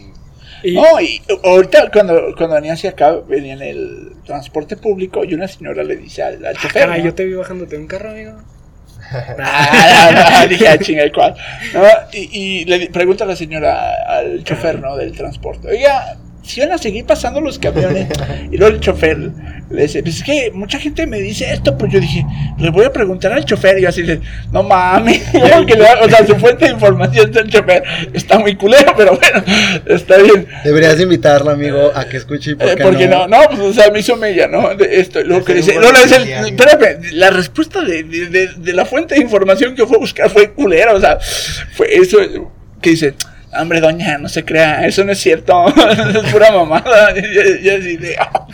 Y 0.64 0.74
No, 0.74 1.00
y 1.00 1.22
ahorita 1.44 1.92
cuando, 1.92 2.34
cuando 2.36 2.56
venía 2.56 2.74
hacia 2.74 2.90
acá, 2.90 3.16
venía 3.28 3.54
en 3.54 3.62
el 3.62 4.14
transporte 4.26 4.76
público 4.76 5.24
y 5.24 5.36
una 5.36 5.48
señora 5.48 5.84
le 5.84 5.96
dice 5.98 6.24
al, 6.24 6.44
al 6.44 6.56
Ah, 6.56 6.60
chofer. 6.60 6.82
caray, 6.82 7.00
¿no? 7.02 7.06
yo 7.06 7.14
te 7.14 7.26
vi 7.26 7.34
bajándote 7.36 7.76
de 7.76 7.82
un 7.84 7.88
carro, 7.88 8.10
amigo. 8.10 8.34
Ah, 9.40 10.46
dije, 10.50 10.68
ah, 10.68 10.78
chinga, 10.78 11.04
¿cuál? 11.14 11.36
No, 11.74 11.82
y, 12.14 12.62
y 12.62 12.66
le 12.66 12.88
pregunta 12.88 13.24
a 13.24 13.28
la 13.28 13.36
señora 13.36 13.94
al 14.08 14.44
chofer, 14.44 14.80
¿no? 14.80 14.96
Del 14.96 15.14
transporte. 15.14 15.70
Oiga, 15.70 16.18
si 16.48 16.60
van 16.62 16.72
a 16.72 16.78
seguir 16.78 17.06
pasando 17.06 17.42
los 17.42 17.60
camiones. 17.60 18.08
Y 18.52 18.58
luego 18.58 18.74
el 18.76 18.80
chofer 18.80 19.18
le 19.70 19.82
dice, 19.84 20.02
pues 20.02 20.18
es 20.18 20.24
que 20.24 20.52
mucha 20.54 20.80
gente 20.80 21.06
me 21.06 21.20
dice 21.20 21.52
esto. 21.52 21.78
Pues 21.78 21.92
yo 21.92 22.00
dije, 22.00 22.26
le 22.58 22.70
voy 22.70 22.86
a 22.86 22.92
preguntar 22.94 23.34
al 23.34 23.44
chofer. 23.46 23.78
Y 23.78 23.82
yo 23.82 23.90
así 23.90 24.02
de, 24.04 24.22
no 24.52 24.64
mames. 24.64 25.22
como 25.32 25.66
que 25.66 25.76
le- 25.76 25.84
o 25.84 26.10
sea, 26.10 26.26
su 26.26 26.36
fuente 26.38 26.66
de 26.66 26.72
información 26.72 27.32
del 27.32 27.50
chofer 27.50 27.84
está 28.14 28.40
muy 28.40 28.56
culero, 28.56 28.94
pero 28.96 29.18
bueno, 29.18 29.44
está 29.86 30.18
bien. 30.18 30.48
Deberías 30.64 31.00
invitarlo, 31.00 31.52
amigo, 31.52 31.92
a 31.94 32.06
que 32.06 32.18
escuche 32.18 32.52
y 32.52 32.56
por 32.56 32.70
Eh, 32.70 32.76
qué 32.78 32.84
porque 32.84 33.08
no. 33.08 33.28
no, 33.28 33.42
no, 33.42 33.50
pues 33.50 33.60
o 33.60 33.74
sea, 33.74 33.92
me 33.92 34.00
hizo 34.00 34.16
mella, 34.16 34.48
¿no? 34.48 34.74
De 34.76 35.00
esto, 35.02 35.22
luego 35.24 35.44
que 35.44 35.56
dice, 35.56 35.74
luego 35.76 35.92
le 35.92 36.04
dice, 36.04 36.48
espérame, 36.48 37.00
la 37.14 37.30
respuesta 37.30 37.82
de, 37.82 38.04
de, 38.04 38.28
de- 38.28 38.48
de 38.58 38.74
la 38.74 38.86
fuente 38.86 39.16
de 39.16 39.22
información 39.22 39.76
que 39.76 39.86
fue 39.86 39.98
a 39.98 40.00
buscar 40.00 40.30
fue 40.30 40.52
culera, 40.54 40.94
o 40.94 41.00
sea, 41.00 41.18
fue 41.74 41.94
eso, 41.96 42.18
que 42.82 42.92
dice, 42.92 43.14
hombre, 43.62 43.82
doña, 43.82 44.18
no 44.18 44.30
se 44.30 44.46
crea, 44.46 44.86
eso 44.86 45.04
no 45.04 45.12
es 45.12 45.20
cierto, 45.20 45.68
eso 46.10 46.22
es 46.22 46.32
pura 46.32 46.52
mamada, 46.52 47.12
y, 47.18 47.70
así 47.70 47.98
de, 47.98 48.16
ah, 48.18 48.48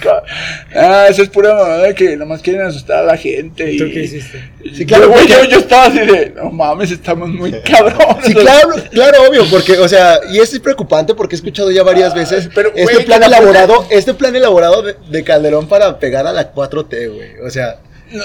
ah, 0.76 1.08
eso 1.10 1.24
es 1.24 1.30
pura 1.30 1.54
mamada 1.54 1.94
que 1.94 2.16
nomás 2.18 2.42
quieren 2.42 2.62
asustar 2.64 3.00
a 3.00 3.04
la 3.04 3.18
gente. 3.18 3.72
¿Y 3.72 3.78
tú 3.78 3.86
qué 3.86 4.04
hiciste? 4.04 4.52
Sí, 4.74 4.86
claro, 4.86 5.06
Yo, 5.06 5.10
güey, 5.12 5.28
porque- 5.28 5.44
yo, 5.44 5.50
yo 5.50 5.60
estaba 5.60 5.86
así 5.86 6.00
de, 6.00 6.34
no 6.36 6.50
mames, 6.50 6.92
estamos 6.92 7.30
muy 7.30 7.52
cabrones. 7.62 8.26
Sí, 8.26 8.34
claro, 8.34 8.70
claro, 8.92 9.18
obvio, 9.30 9.46
porque, 9.50 9.78
o 9.78 9.88
sea, 9.88 10.20
y 10.32 10.40
es 10.40 10.60
preocupante 10.60 11.14
porque 11.14 11.36
he 11.36 11.38
escuchado 11.38 11.72
ya 11.72 11.84
varias 11.84 12.14
veces 12.14 12.50
pero, 12.54 12.72
este 12.76 13.02
plan 13.02 13.22
elaborado, 13.24 13.86
este 13.90 14.14
plan 14.14 14.36
elaborado 14.36 14.82
de, 14.82 14.96
de 15.10 15.24
Calderón 15.24 15.68
para 15.68 16.00
pegar 16.00 16.26
a 16.28 16.32
la 16.32 16.54
4T, 16.54 17.14
güey. 17.14 17.40
O 17.46 17.50
sea, 17.50 17.78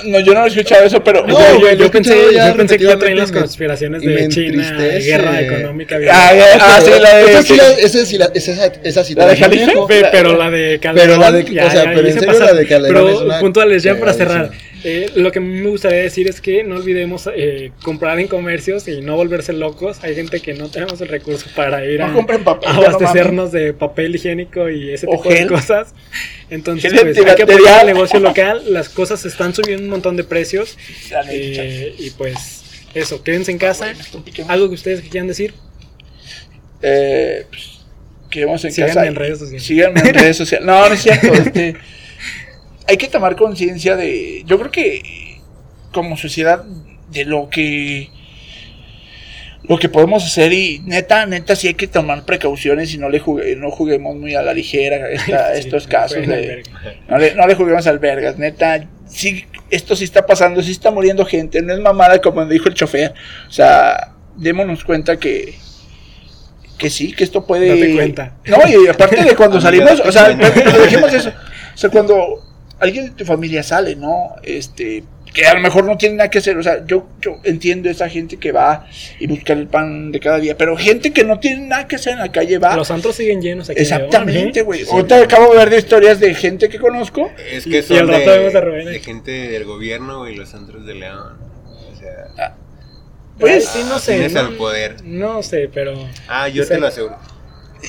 No, 0.05 0.21
yo 0.21 0.35
no 0.35 0.45
he 0.45 0.49
escuchado 0.49 0.85
eso, 0.85 1.03
pero. 1.03 1.27
No, 1.27 1.75
yo, 1.75 1.91
pensé, 1.91 2.15
yo 2.35 2.57
pensé 2.57 2.79
que 2.79 2.85
ya 2.85 2.99
traen 2.99 3.17
las 3.17 3.33
conspiraciones 3.33 4.03
de 4.03 4.29
China, 4.29 4.77
guerra 4.99 5.41
económica. 5.41 5.99
Ah, 6.11 6.33
ah, 6.61 6.81
sí, 6.85 6.91
la 7.01 7.17
de. 7.17 7.33
Esa 7.33 7.43
sí, 8.05 8.19
esa, 8.35 8.67
esa 8.83 9.05
sí. 9.05 9.15
¿La 9.15 9.27
de 9.27 9.37
Jalisco? 9.37 9.87
Pero 9.87 10.37
la 10.37 10.51
de 10.51 10.79
Calderón. 10.79 11.09
Pero 11.09 11.21
la 11.21 11.33
de. 11.33 11.43
O 11.43 11.71
sea, 11.71 11.93
pero 11.95 12.07
en 12.07 12.19
serio 12.19 12.39
la 12.39 12.53
de 12.53 12.67
Calderón. 12.67 13.17
Pero 13.19 13.41
puntuales, 13.41 13.83
ya 13.83 13.99
para 13.99 14.13
cerrar. 14.13 14.51
Eh, 14.85 15.11
lo 15.17 15.33
que 15.33 15.41
me 15.41 15.69
gustaría 15.69 15.99
decir 15.99 16.29
es 16.29 16.41
que 16.41 16.63
no 16.63 16.77
olvidemos 16.77 17.29
eh, 17.35 17.73
comprar 17.83 18.19
en 18.21 18.29
comercios 18.29 18.87
y 18.89 19.01
no 19.01 19.17
volverse 19.17 19.53
locos. 19.53 19.99
Hay 20.03 20.15
gente 20.15 20.41
que 20.41 20.55
no 20.55 20.69
tenemos 20.69 21.01
el 21.01 21.09
recurso 21.09 21.47
para 21.57 21.85
ir 21.85 22.01
a, 22.03 22.07
abastecernos 22.07 23.51
de 23.53 23.73
papel 23.73 24.15
higiénico 24.15 24.69
y 24.71 24.91
ese 24.91 25.07
tipo 25.07 25.29
de 25.29 25.47
cosas. 25.47 25.95
Entonces, 26.51 26.93
pues, 26.93 27.19
hay 27.19 27.35
que 27.35 27.43
apoyar 27.43 27.81
el 27.81 27.95
negocio 27.95 28.21
local. 28.21 28.63
Las 28.69 28.89
cosas 28.89 29.25
están 29.25 29.55
subiendo 29.55 29.85
un 29.85 29.91
montón 29.91 30.17
de 30.17 30.25
precios. 30.25 30.79
Eh, 31.31 31.95
y 31.99 32.11
pues, 32.11 32.63
eso, 32.95 33.23
quédense 33.23 33.51
en 33.51 33.59
casa. 33.59 33.93
¿Algo 34.49 34.69
que 34.69 34.75
ustedes 34.75 35.03
quieran 35.03 35.29
decir? 35.29 35.55
Eh, 36.83 37.47
pues, 37.51 37.81
quedemos 38.31 38.65
en 38.65 38.73
Síganme 38.73 39.07
en 39.07 39.15
redes 39.15 39.39
sociales. 39.39 39.63
Síganme 39.65 40.01
en 40.01 40.15
redes 40.15 40.37
sociales. 40.37 40.67
No, 40.67 40.89
no 40.89 40.95
es 40.95 41.03
cierto. 41.03 41.33
Este, 41.35 41.77
hay 42.89 42.97
que 42.97 43.09
tomar 43.09 43.37
conciencia 43.37 43.97
de, 43.97 44.43
yo 44.47 44.59
creo 44.59 44.71
que 44.71 45.41
como 45.93 46.17
sociedad, 46.17 46.65
de 47.11 47.25
lo 47.25 47.49
que 47.49 48.11
lo 49.65 49.79
que 49.79 49.91
podemos 49.91 50.25
hacer 50.25 50.53
y 50.53 50.81
neta, 50.87 51.27
neta 51.27 51.55
sí 51.55 51.69
hay 51.69 51.75
que 51.75 51.87
tomar 51.87 52.25
precauciones 52.25 52.95
y 52.95 52.99
no 52.99 53.11
le 53.11 53.23
no 53.57 53.71
juguemos 53.71 54.17
muy 54.17 54.35
a 54.35 54.41
la 54.41 54.55
ligera 54.55 55.11
estos 55.55 55.87
casos 55.87 56.27
de, 56.27 56.63
no, 57.09 57.19
le, 57.19 57.35
no 57.35 57.47
le 57.47 57.55
juguemos 57.55 57.87
albergas, 57.87 58.39
neta, 58.39 58.89
sí, 59.07 59.45
esto 59.69 59.95
sí 59.95 60.05
está 60.05 60.25
pasando, 60.25 60.63
sí 60.63 60.73
está 60.73 60.91
muriendo 60.91 61.27
gente, 61.27 61.61
no 61.61 61.75
es 61.75 61.81
mamada 61.81 62.21
como 62.23 62.47
dijo 62.47 62.69
el 62.69 62.75
chofer, 62.75 63.13
o 63.47 63.53
sea, 63.53 64.15
démonos 64.37 64.85
cuenta 64.85 65.19
que 65.19 65.55
que 66.79 66.91
sí, 66.91 67.13
que 67.13 67.25
esto 67.25 67.45
puede... 67.45 67.69
Date 67.69 67.93
cuenta. 67.93 68.37
No, 68.47 68.59
y 68.69 68.87
aparte 68.87 69.25
de 69.25 69.35
cuando 69.35 69.61
salimos, 69.61 69.99
o 69.99 70.13
sea, 70.13 70.29
dejemos 70.29 71.13
eso, 71.13 71.31
o 71.75 71.77
sea, 71.77 71.91
cuando 71.91 72.48
alguien 72.81 73.07
de 73.07 73.11
tu 73.13 73.25
familia 73.25 73.63
sale, 73.63 73.97
¿no? 73.97 74.37
Este, 74.43 75.05
que 75.33 75.47
a 75.47 75.55
lo 75.55 75.61
mejor 75.61 75.85
no 75.85 75.97
tiene 75.97 76.17
nada 76.17 76.31
que 76.31 76.39
hacer, 76.39 76.57
o 76.57 76.63
sea, 76.63 76.85
yo, 76.87 77.07
yo 77.21 77.39
entiendo 77.45 77.91
esa 77.91 78.09
gente 78.09 78.39
que 78.39 78.53
va 78.53 78.87
y 79.19 79.27
busca 79.27 79.53
el 79.53 79.67
pan 79.67 80.11
de 80.11 80.21
cada 80.21 80.39
día, 80.39 80.57
pero 80.57 80.77
gente 80.77 81.13
que 81.13 81.25
no 81.25 81.39
tiene 81.39 81.67
nada 81.67 81.87
que 81.87 81.97
hacer 81.97 82.15
en 82.15 82.21
la 82.21 82.33
calle 82.33 82.59
va. 82.59 82.77
Los 82.77 82.91
antros 82.91 83.17
siguen 83.17 83.41
llenos 83.41 83.69
aquí. 83.71 83.81
Exactamente, 83.81 84.63
güey. 84.63 84.85
Ahorita 84.91 85.23
acabo 85.23 85.53
de 85.53 85.59
ver 85.59 85.71
de 85.71 85.79
historias 85.79 86.21
de 86.21 86.35
gente 86.35 86.69
que 86.69 86.79
conozco. 86.79 87.31
Es 87.51 87.65
que 87.65 87.83
son 87.83 88.07
de, 88.07 89.01
gente 89.05 89.31
del 89.31 89.65
gobierno 89.65 90.29
y 90.29 90.35
los 90.35 90.55
antros 90.55 90.87
de 90.87 90.95
León. 90.95 91.37
O 91.93 91.97
sea, 91.97 92.47
ah, 92.47 92.55
pues 93.39 93.69
sí, 93.69 93.81
no 93.89 93.99
sé. 93.99 94.15
Tienes 94.15 94.35
el 94.35 94.57
poder. 94.57 94.97
No 95.05 95.43
sé, 95.43 95.71
pero. 95.73 95.95
Ah, 96.27 96.49
yo 96.49 96.67
te 96.67 96.79
lo 96.79 96.87
aseguro. 96.87 97.17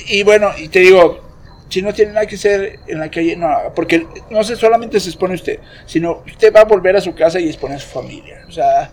Y 0.08 0.22
bueno, 0.22 0.52
y 0.56 0.68
te 0.68 0.80
digo, 0.80 1.29
si 1.70 1.82
no 1.82 1.94
tiene 1.94 2.12
nada 2.12 2.26
que 2.26 2.34
hacer 2.34 2.80
en 2.86 2.98
la 2.98 3.10
calle, 3.10 3.36
no, 3.36 3.72
porque 3.74 4.06
no 4.28 4.44
sé, 4.44 4.56
solamente 4.56 5.00
se 5.00 5.08
expone 5.08 5.34
usted, 5.34 5.60
sino 5.86 6.22
usted 6.26 6.52
va 6.52 6.60
a 6.60 6.64
volver 6.64 6.96
a 6.96 7.00
su 7.00 7.14
casa 7.14 7.40
y 7.40 7.48
expone 7.48 7.76
a 7.76 7.78
su 7.78 7.88
familia. 7.88 8.44
O 8.48 8.52
sea, 8.52 8.92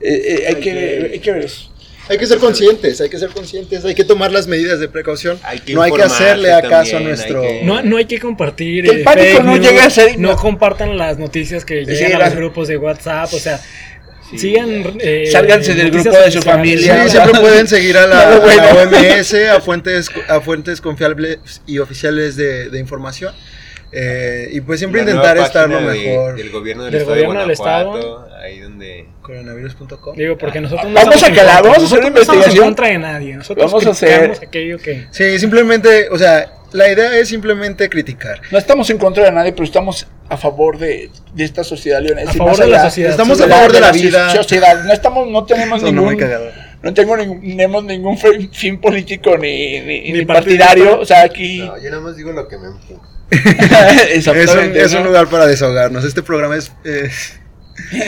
eh, 0.00 0.22
eh, 0.26 0.44
hay, 0.48 0.54
que, 0.56 1.10
hay 1.12 1.18
que 1.20 1.32
ver 1.32 1.44
eso. 1.44 1.70
Hay 2.08 2.18
que 2.18 2.26
ser 2.26 2.38
conscientes, 2.38 3.00
hay 3.00 3.08
que 3.08 3.18
ser 3.18 3.30
conscientes, 3.30 3.84
hay 3.84 3.94
que 3.94 4.04
tomar 4.04 4.30
las 4.30 4.46
medidas 4.46 4.78
de 4.78 4.88
precaución. 4.88 5.38
no 5.68 5.82
hay 5.82 5.92
que 5.92 6.02
hacerle 6.02 6.52
acaso 6.52 6.98
a 6.98 7.00
nuestro. 7.00 7.42
No, 7.62 7.82
no 7.82 7.96
hay 7.96 8.04
que 8.04 8.18
compartir. 8.18 8.84
Que 8.84 8.96
el 8.96 9.02
pánico 9.04 9.42
no 9.42 9.56
llegue 9.56 9.80
a 9.80 9.90
ser. 9.90 10.18
No 10.18 10.36
compartan 10.36 10.98
las 10.98 11.18
noticias 11.18 11.64
que 11.64 11.84
llegan 11.84 12.20
a 12.20 12.26
los 12.26 12.34
grupos 12.34 12.68
de 12.68 12.76
WhatsApp, 12.76 13.32
o 13.32 13.38
sea. 13.38 13.60
Sigan. 14.38 14.96
Eh, 15.00 15.28
Sálganse 15.30 15.74
del 15.74 15.90
grupo 15.90 16.10
de 16.10 16.30
su 16.30 16.42
familia. 16.42 17.04
Sí, 17.04 17.10
siempre 17.10 17.40
pueden 17.40 17.66
seguir 17.66 17.96
a 17.96 18.06
la, 18.06 18.38
OMS, 18.38 19.34
a 19.34 19.60
fuentes, 19.60 20.10
a 20.28 20.40
fuentes 20.40 20.80
confiables 20.80 21.62
y 21.66 21.78
oficiales 21.78 22.36
de, 22.36 22.70
de 22.70 22.78
información. 22.78 23.34
Eh, 23.96 24.48
y 24.50 24.60
pues 24.60 24.80
siempre 24.80 25.02
intentar 25.02 25.38
estar 25.38 25.70
lo 25.70 25.80
mejor. 25.80 26.34
del 26.34 26.50
gobierno 26.50 26.84
del, 26.84 26.96
estado 26.96 27.14
gobierno 27.14 27.40
del 27.40 27.50
estado. 27.52 28.28
Ahí 28.42 28.58
donde. 28.58 29.06
Coronavirus.com. 29.22 30.16
Digo, 30.16 30.36
porque 30.36 30.60
nosotros 30.60 30.90
no 30.90 30.94
vamos 30.94 31.22
a 31.22 31.32
calar, 31.32 31.62
vamos 31.62 31.78
a 31.78 31.86
hacer 31.86 31.98
una 32.00 32.08
investigación. 32.08 32.56
en 32.56 32.62
contra 32.64 32.88
de 32.88 32.98
nadie. 32.98 33.36
Nosotros 33.36 33.70
vamos 33.70 33.86
a 33.86 33.90
hacer 33.90 34.32
aquello 34.42 34.78
que. 34.78 35.06
Sí, 35.10 35.38
simplemente, 35.38 36.08
o 36.10 36.18
sea, 36.18 36.52
la 36.72 36.90
idea 36.90 37.16
es 37.16 37.28
simplemente 37.28 37.88
criticar. 37.88 38.40
No 38.50 38.58
estamos 38.58 38.90
en 38.90 38.98
contra 38.98 39.24
de 39.24 39.30
nadie, 39.30 39.52
pero 39.52 39.64
estamos 39.64 40.08
a 40.28 40.36
favor 40.36 40.78
de, 40.78 41.10
de 41.34 41.44
esta 41.44 41.64
sociedad 41.64 42.00
leonesa. 42.00 42.30
A 42.30 42.34
favor 42.34 42.56
de 42.56 42.66
la 42.68 42.84
sociedad. 42.84 43.10
Estamos 43.10 43.40
a 43.40 43.48
favor 43.48 43.72
de 43.72 43.80
la, 43.80 43.92
vida. 43.92 44.30
Sociedad. 44.30 44.84
No 44.84 44.92
estamos, 44.92 45.28
no 45.28 45.44
tenemos 45.44 45.82
ningún. 45.82 46.18
No, 46.82 46.92
tengo 46.92 47.16
ningún, 47.16 47.40
tenemos 47.40 47.84
ningún 47.84 48.18
fin 48.52 48.78
político 48.78 49.38
ni, 49.38 49.80
ni, 49.80 50.24
partidario. 50.24 51.00
O 51.00 51.04
sea, 51.04 51.22
aquí. 51.22 51.58
No, 51.58 51.78
yo 51.78 51.90
nada 51.90 52.02
más 52.02 52.16
digo 52.16 52.32
lo 52.32 52.46
que 52.48 52.58
me 52.58 52.66
empuja. 52.68 53.08
es, 54.10 54.26
un, 54.26 54.36
es 54.76 54.92
un 54.92 55.04
lugar 55.04 55.28
para 55.28 55.46
desahogarnos. 55.46 56.04
Este 56.04 56.22
programa 56.22 56.56
es. 56.56 56.72
Eh, 56.84 57.10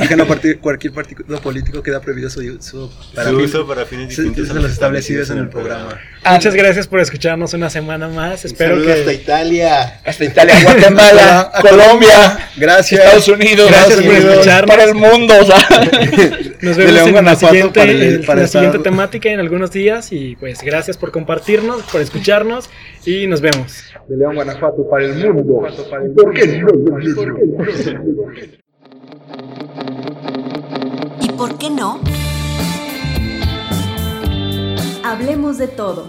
Ajeno 0.00 0.26
partir, 0.26 0.58
cualquier 0.58 0.92
partido 0.92 1.40
político 1.40 1.82
queda 1.82 2.00
prohibido 2.00 2.30
su, 2.30 2.40
uso 2.40 2.92
para, 3.14 3.30
uso 3.32 3.66
para 3.66 3.84
fines 3.84 4.08
distintos 4.08 4.48
los 4.48 4.70
establecidos 4.70 5.30
en 5.30 5.38
el 5.38 5.48
programa. 5.48 5.98
Muchas 6.24 6.54
gracias 6.54 6.86
por 6.86 7.00
escucharnos 7.00 7.52
una 7.54 7.70
semana 7.70 8.08
más. 8.08 8.44
Espero 8.44 8.82
que 8.82 8.92
hasta 8.92 9.12
Italia, 9.12 10.00
hasta 10.04 10.24
Italia, 10.24 10.62
Guatemala, 10.62 11.52
Colombia, 11.60 12.50
gracias, 12.56 13.00
Estados 13.00 13.28
Unidos, 13.28 13.70
gracias 13.70 14.02
por 14.02 14.14
escucharnos 14.14 14.76
para 14.76 14.84
el 14.84 14.94
mundo. 14.94 15.34
Nos 16.60 16.76
vemos 16.76 17.08
en 17.08 17.24
la 17.24 17.36
siguiente, 17.36 17.82
en 17.82 18.26
la 18.26 18.46
siguiente 18.48 18.78
temática 18.78 19.30
en 19.30 19.40
algunos 19.40 19.70
días 19.70 20.12
y 20.12 20.36
pues 20.36 20.62
gracias 20.62 20.96
por 20.96 21.12
compartirnos, 21.12 21.82
por 21.82 22.00
escucharnos 22.00 22.70
y 23.04 23.26
nos 23.26 23.40
vemos. 23.40 23.84
De 24.08 24.16
León, 24.16 24.34
Guanajuato 24.34 24.88
para 24.88 25.04
el 25.04 25.14
mundo. 25.14 25.66
¿Por 26.16 26.34
qué 26.34 26.46
no? 26.46 27.00
¿Y 27.00 28.65
por 31.36 31.58
qué 31.58 31.70
no? 31.70 32.00
Hablemos 35.04 35.58
de 35.58 35.68
todo. 35.68 36.08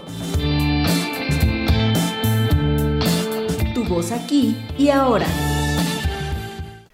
Tu 3.74 3.84
voz 3.84 4.10
aquí 4.10 4.56
y 4.78 4.88
ahora. 4.88 5.26